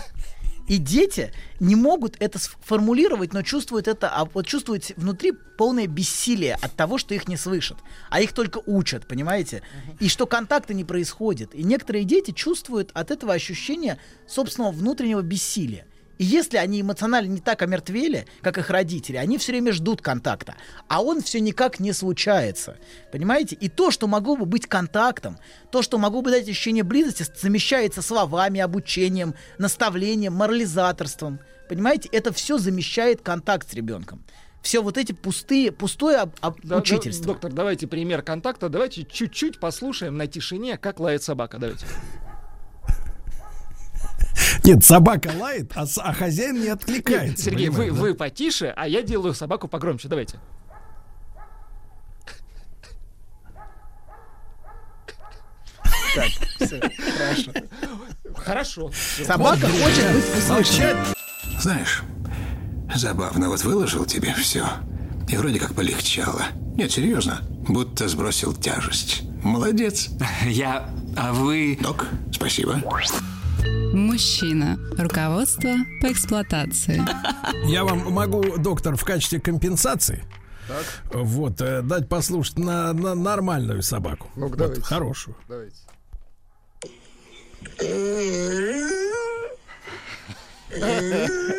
[0.69, 6.55] И дети не могут это сформулировать, но чувствуют это, а вот чувствуют внутри полное бессилие
[6.61, 7.79] от того, что их не слышат,
[8.11, 9.63] а их только учат, понимаете?
[10.01, 11.55] И что контакта не происходит.
[11.55, 15.87] И некоторые дети чувствуют от этого ощущения собственного внутреннего бессилия.
[16.19, 20.55] И если они эмоционально не так омертвели, как их родители, они все время ждут контакта,
[20.89, 22.79] а он все никак не случается.
[23.13, 23.55] Понимаете?
[23.57, 25.39] И то, что могло бы быть контактом,
[25.71, 31.41] то, что могло бы дать ощущение близости, замещается словами, обучением, наставлением, морализаторством.
[31.69, 32.09] Понимаете?
[32.13, 34.25] Это все замещает контакт с ребенком.
[34.63, 37.27] Все вот эти пустые, пустое об- об- Да, да, учительство.
[37.27, 38.69] доктор, давайте пример контакта.
[38.69, 41.59] Давайте чуть-чуть послушаем на тишине, как лает собака.
[41.59, 41.87] Давайте.
[44.65, 47.45] Нет, собака лает, а, а хозяин не откликается.
[47.45, 47.93] Сергей, вы, да?
[47.93, 50.09] вы потише, а я делаю собаку погромче.
[50.09, 50.39] Давайте.
[56.15, 56.31] Так,
[56.61, 56.81] всё,
[57.19, 57.53] хорошо.
[58.35, 58.91] Хорошо.
[59.25, 60.95] Собака хочет быть услышанной.
[61.61, 62.03] Знаешь,
[62.95, 64.67] забавно, вот выложил тебе все.
[65.29, 66.43] И вроде как полегчало.
[66.77, 69.23] Нет, серьезно, будто сбросил тяжесть.
[69.43, 70.11] Молодец.
[70.47, 70.89] Я...
[71.17, 71.79] А вы...
[71.81, 72.83] Док, спасибо.
[73.97, 74.79] Мужчина.
[74.99, 77.03] Руководство по эксплуатации.
[77.67, 80.23] Я вам могу, доктор, в качестве компенсации
[81.13, 84.29] вот э, дать послушать на, на нормальную собаку.
[84.37, 84.83] Ну-ка, Вот, давайте.
[84.83, 85.37] хорошую.
[85.49, 85.77] Давайте.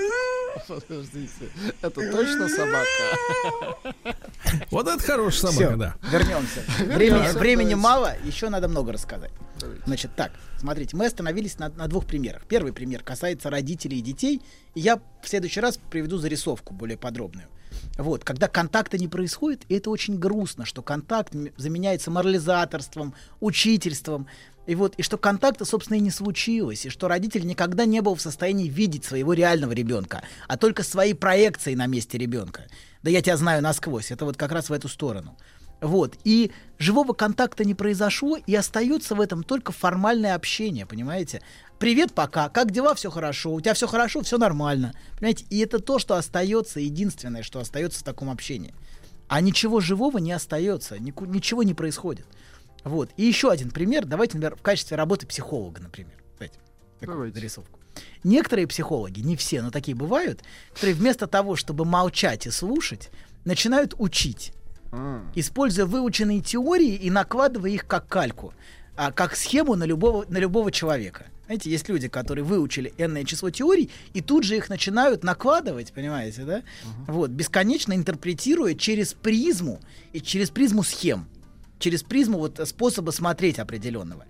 [0.68, 1.50] Подождите,
[1.82, 3.78] это точно собака?
[4.72, 5.96] Вот это хорошая собака, да.
[6.10, 6.62] вернемся.
[6.80, 9.32] Времени, времени мало, еще надо много рассказать.
[9.86, 12.46] Значит, так, смотрите, мы остановились на, на двух примерах.
[12.48, 14.42] Первый пример касается родителей и детей,
[14.74, 17.48] и я в следующий раз приведу зарисовку более подробную.
[17.98, 24.28] Вот, когда контакта не происходит, и это очень грустно, что контакт заменяется морализаторством, учительством,
[24.68, 28.16] и вот, и что контакта, собственно, и не случилось, и что родитель никогда не был
[28.16, 32.66] в состоянии видеть своего реального ребенка, а только свои проекции на месте ребенка.
[33.02, 35.38] Да я тебя знаю насквозь, это вот как раз в эту сторону.
[35.80, 36.16] Вот.
[36.24, 41.42] И живого контакта не произошло, и остается в этом только формальное общение, понимаете?
[41.80, 42.50] Привет, пока.
[42.50, 42.96] Как дела?
[42.96, 43.54] Все хорошо.
[43.54, 44.94] У тебя все хорошо, все нормально.
[45.20, 45.46] Понимаете?
[45.52, 48.74] И это то, что остается, единственное, что остается в таком общении.
[49.28, 52.26] А ничего живого не остается, ничего не происходит.
[52.88, 53.10] Вот.
[53.18, 54.06] И еще один пример.
[54.06, 56.14] Давайте, например, в качестве работы психолога, например.
[56.38, 56.60] Давайте.
[57.02, 57.36] Давайте.
[57.36, 57.80] зарисовку.
[58.24, 63.10] Некоторые психологи, не все, но такие бывают, которые вместо того, чтобы молчать и слушать,
[63.46, 64.54] начинают учить
[64.92, 65.24] А.
[65.36, 68.54] используя выученные теории и накладывая их как кальку,
[68.96, 71.28] а, как схему на любого, на любого человека.
[71.46, 76.44] Знаете, есть люди, которые выучили энное число теорий и тут же их начинают накладывать, понимаете,
[76.44, 76.64] да?
[77.08, 79.80] Вот, бесконечно интерпретируя через призму
[80.12, 81.28] и через призму схем,
[81.80, 84.26] через призму вот способа смотреть определенного.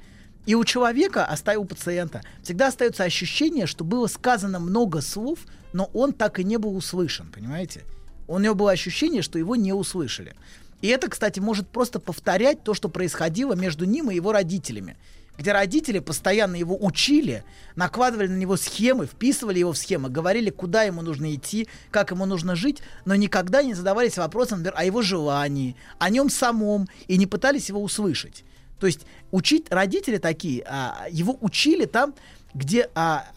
[0.45, 5.39] И у человека, оста- у пациента, всегда остается ощущение, что было сказано много слов,
[5.73, 7.83] но он так и не был услышан, понимаете?
[8.27, 10.35] У него было ощущение, что его не услышали.
[10.81, 14.95] И это, кстати, может просто повторять то, что происходило между ним и его родителями.
[15.37, 17.43] Где родители постоянно его учили,
[17.75, 22.25] накладывали на него схемы, вписывали его в схемы, говорили, куда ему нужно идти, как ему
[22.25, 27.17] нужно жить, но никогда не задавались вопросом, например, о его желании, о нем самом, и
[27.17, 28.43] не пытались его услышать.
[28.79, 32.15] То есть учить родители такие, а, его учили там,
[32.53, 33.27] где, а,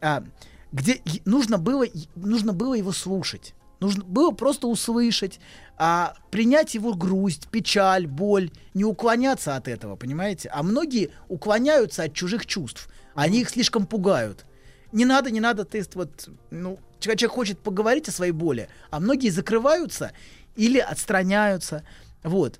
[0.00, 0.22] а,
[0.70, 3.54] где нужно было, нужно было его слушать.
[3.80, 5.38] Нужно было просто услышать,
[5.78, 10.50] а, принять его грусть, печаль, боль, не уклоняться от этого, понимаете?
[10.52, 12.88] А многие уклоняются от чужих чувств.
[13.14, 14.44] Они их слишком пугают.
[14.90, 19.28] Не надо, не надо, ты вот, ну, человек хочет поговорить о своей боли, а многие
[19.28, 20.12] закрываются
[20.56, 21.84] или отстраняются.
[22.24, 22.58] Вот.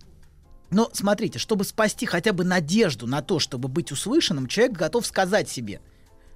[0.71, 5.49] Но смотрите, чтобы спасти хотя бы надежду на то, чтобы быть услышанным, человек готов сказать
[5.49, 5.81] себе,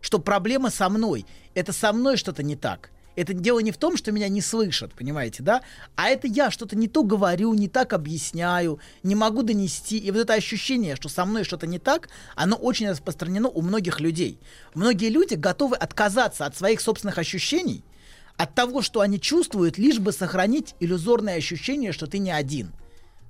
[0.00, 2.90] что проблема со мной, это со мной что-то не так.
[3.14, 5.62] Это дело не в том, что меня не слышат, понимаете, да?
[5.96, 9.98] А это я что-то не то говорю, не так объясняю, не могу донести.
[9.98, 14.00] И вот это ощущение, что со мной что-то не так, оно очень распространено у многих
[14.00, 14.38] людей.
[14.74, 17.84] Многие люди готовы отказаться от своих собственных ощущений,
[18.36, 22.72] от того, что они чувствуют, лишь бы сохранить иллюзорное ощущение, что ты не один.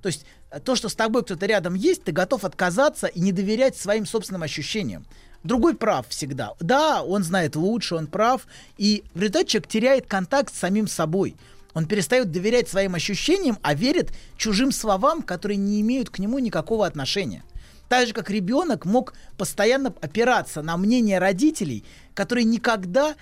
[0.03, 3.31] То есть э, то, что с тобой кто-то рядом есть, ты готов отказаться и не
[3.31, 5.07] доверять своим собственным ощущениям.
[5.43, 6.53] Другой прав всегда.
[6.59, 8.45] Да, он знает лучше, он прав.
[8.77, 11.35] И в результате человек теряет контакт с самим собой.
[11.73, 16.85] Он перестает доверять своим ощущениям, а верит чужим словам, которые не имеют к нему никакого
[16.85, 17.43] отношения.
[17.89, 21.83] Так же, как ребенок мог постоянно опираться на мнение родителей,
[22.13, 23.15] которые никогда,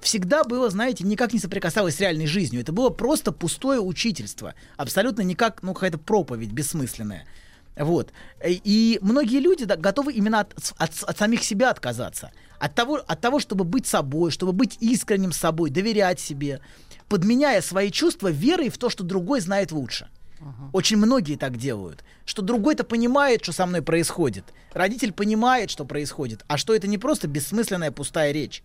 [0.00, 2.60] всегда было, знаете, никак не соприкасалось с реальной жизнью.
[2.62, 4.54] Это было просто пустое учительство.
[4.76, 7.26] Абсолютно никак, ну, какая-то проповедь бессмысленная.
[7.76, 8.12] Вот.
[8.44, 12.32] И многие люди да, готовы именно от, от- от самих себя отказаться.
[12.58, 16.60] От того, от того, чтобы быть собой, чтобы быть искренним собой, доверять себе,
[17.08, 20.08] подменяя свои чувства верой в то, что другой знает лучше.
[20.72, 22.04] Очень многие так делают.
[22.24, 24.44] Что другой-то понимает, что со мной происходит.
[24.72, 26.44] Родитель понимает, что происходит.
[26.46, 28.62] А что это не просто бессмысленная пустая речь.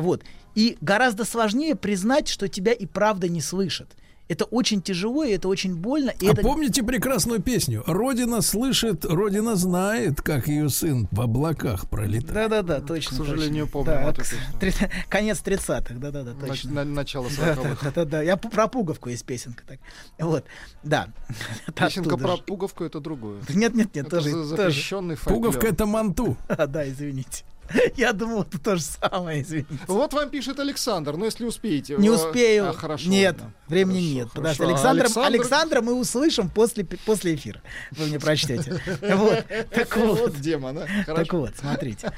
[0.00, 0.22] Вот.
[0.54, 3.88] И гораздо сложнее признать, что тебя и правда не слышат.
[4.28, 6.10] Это очень тяжело, и это очень больно.
[6.20, 6.42] И а это...
[6.42, 7.82] помните прекрасную песню?
[7.86, 12.34] Родина слышит, Родина знает, как ее сын в облаках пролетает.
[12.34, 13.14] Да-да-да, точно.
[13.16, 13.72] К сожалению, точно.
[13.72, 14.74] помню Да, к- три-
[15.08, 16.72] Конец 30-х, да-да-да, точно.
[16.72, 17.78] на- начало Да, 40-х.
[17.84, 18.22] да, да, да.
[18.22, 19.64] Я про пуговку есть песенка.
[19.66, 19.78] Так.
[20.18, 20.44] Вот,
[20.82, 21.08] да.
[21.74, 23.40] Песенка про пуговку это другое.
[23.48, 24.28] Нет, нет, нет, Это тоже.
[24.30, 24.48] за- тоже.
[24.56, 25.36] запрещенный фольклор.
[25.52, 26.36] Пуговка это манту.
[26.68, 27.44] Да, извините.
[27.96, 29.78] Я думал, это то же самое, извините.
[29.86, 31.96] Вот вам пишет Александр, но если успеете.
[31.96, 32.68] Не э, успею.
[32.68, 33.08] а, хорошо.
[33.08, 33.52] нет, ладно.
[33.68, 34.28] времени Хорошо, нет.
[34.32, 34.64] Подожди, хорошо.
[34.64, 37.60] А Александра, Александр- Александра мы услышим после, после эфира.
[37.92, 38.80] Вы мне прочтете.
[39.02, 40.18] Вот, так вот.
[40.20, 40.86] Вот демон, а?
[41.04, 42.12] Так вот, смотрите.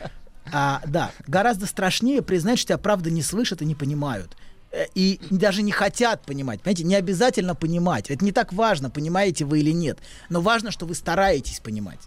[0.52, 4.36] А, да, гораздо страшнее признать, что тебя правда не слышат и не понимают.
[4.72, 6.60] Э, И даже не хотят понимать.
[6.62, 8.10] Понимаете, не обязательно понимать.
[8.10, 9.98] Это не так важно, понимаете вы или нет.
[10.28, 12.00] Но важно, что вы стараетесь понимать.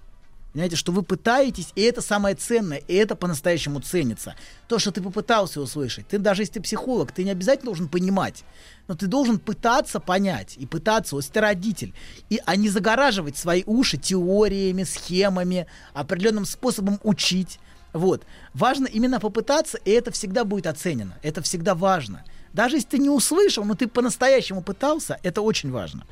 [0.54, 4.36] Понимаете, что вы пытаетесь, и это самое ценное, и это по-настоящему ценится.
[4.68, 6.08] То, что ты попытался услышать.
[6.08, 8.44] Ты даже если ты психолог, ты не обязательно должен понимать,
[8.88, 11.94] но ты должен пытаться понять и пытаться, если ты родитель,
[12.30, 17.60] и, а не загораживать свои уши теориями, схемами, определенным способом учить.
[17.92, 18.24] Вот.
[18.54, 21.18] Важно именно попытаться, и это всегда будет оценено.
[21.24, 22.24] Это всегда важно.
[22.54, 26.06] Даже если ты не услышал, но ты по-настоящему пытался, это очень важно.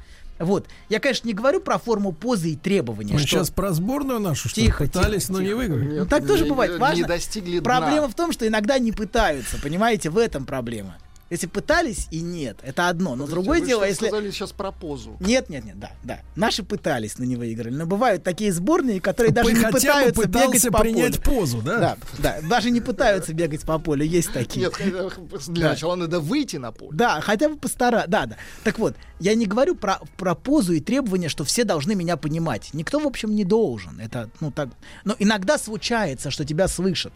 [0.45, 0.67] Вот.
[0.89, 3.13] Я, конечно, не говорю про форму позы и требования.
[3.13, 5.57] Мы что- сейчас про сборную нашу, что Тихо, пытались, тихо, но не тихо.
[5.57, 5.99] выиграли.
[5.99, 6.71] Ну, так тоже не- бывает.
[6.73, 7.07] не Важно.
[7.07, 7.63] достигли дна.
[7.79, 10.97] Проблема в том, что иногда не пытаются, понимаете, в этом проблема.
[11.31, 13.15] Если пытались и нет, это одно.
[13.15, 14.07] Но Подождите, другое вы дело, если...
[14.07, 15.15] сказали сейчас про позу.
[15.21, 16.19] Нет, нет, нет, да, да.
[16.35, 17.73] Наши пытались, но не выиграли.
[17.73, 21.37] Но бывают такие сборные, которые даже Вы не хотя бы пытаются бегать по принять полю.
[21.37, 21.79] позу, да?
[21.79, 24.65] Да, да, даже не пытаются бегать по полю, есть такие.
[24.65, 25.13] Нет,
[25.47, 26.91] для начала надо выйти на поле.
[26.97, 28.03] Да, хотя бы постара.
[28.07, 28.35] Да, да.
[28.65, 32.71] Так вот, я не говорю про, про позу и требования, что все должны меня понимать.
[32.73, 34.01] Никто, в общем, не должен.
[34.01, 34.67] Это, ну, так.
[35.05, 37.13] Но иногда случается, что тебя слышат.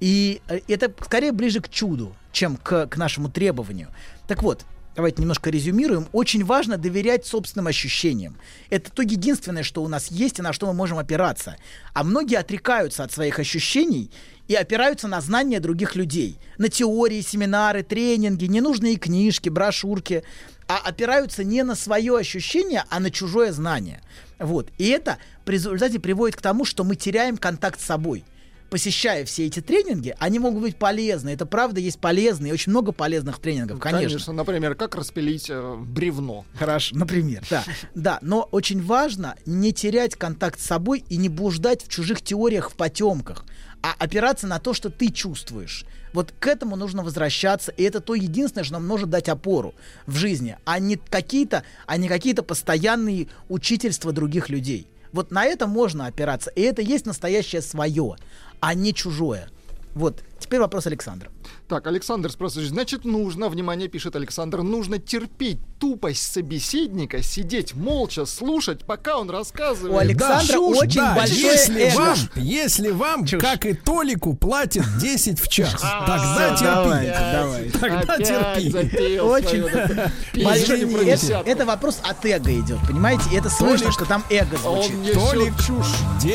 [0.00, 3.88] И э, это скорее ближе к чуду, чем к, к нашему требованию.
[4.26, 4.64] Так вот,
[4.94, 6.08] давайте немножко резюмируем.
[6.12, 8.36] Очень важно доверять собственным ощущениям.
[8.70, 11.56] Это то единственное, что у нас есть и на что мы можем опираться.
[11.94, 14.10] А многие отрекаются от своих ощущений
[14.48, 20.24] и опираются на знания других людей, на теории, семинары, тренинги, ненужные книжки, брошюрки,
[20.66, 24.02] а опираются не на свое ощущение, а на чужое знание.
[24.38, 24.70] Вот.
[24.78, 28.24] И это в результате приводит к тому, что мы теряем контакт с собой
[28.70, 31.30] посещая все эти тренинги, они могут быть полезны.
[31.30, 34.08] Это правда есть полезные, очень много полезных тренингов, конечно.
[34.08, 36.44] Конечно, например, как распилить э, бревно.
[36.54, 37.64] Хорошо, например, да.
[37.94, 42.70] Да, но очень важно не терять контакт с собой и не блуждать в чужих теориях,
[42.70, 43.44] в потемках,
[43.82, 45.84] а опираться на то, что ты чувствуешь.
[46.12, 49.74] Вот к этому нужно возвращаться, и это то единственное, что нам может дать опору
[50.06, 54.86] в жизни, а не какие-то, а не какие-то постоянные учительства других людей.
[55.12, 58.16] Вот на это можно опираться, и это есть настоящее свое,
[58.60, 59.48] а не чужое.
[59.94, 61.30] Вот, теперь вопрос Александра.
[61.68, 68.84] Так, Александр спрашивает, значит, нужно, внимание, пишет Александр, нужно терпеть тупость собеседника, сидеть молча, слушать,
[68.84, 69.92] пока он рассказывает.
[69.92, 71.96] У Александра чушь, очень да, большое если эго.
[71.96, 73.40] вам, если вам, Чушь.
[73.40, 77.78] как и Толику, платят 10 в час, А, тогда давайте, терпи.
[77.80, 79.18] Тогда терпи.
[79.18, 79.62] Очень
[81.46, 83.24] это, вопрос от эго идет, понимаете?
[83.32, 85.14] И это слышно, что там эго Он звучит.
[85.14, 85.56] Толик.
[85.56, 85.86] чушь.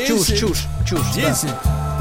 [0.08, 1.14] Чушь, 10, чушь, чушь.
[1.14, 1.30] да.
[1.30, 1.85] 10.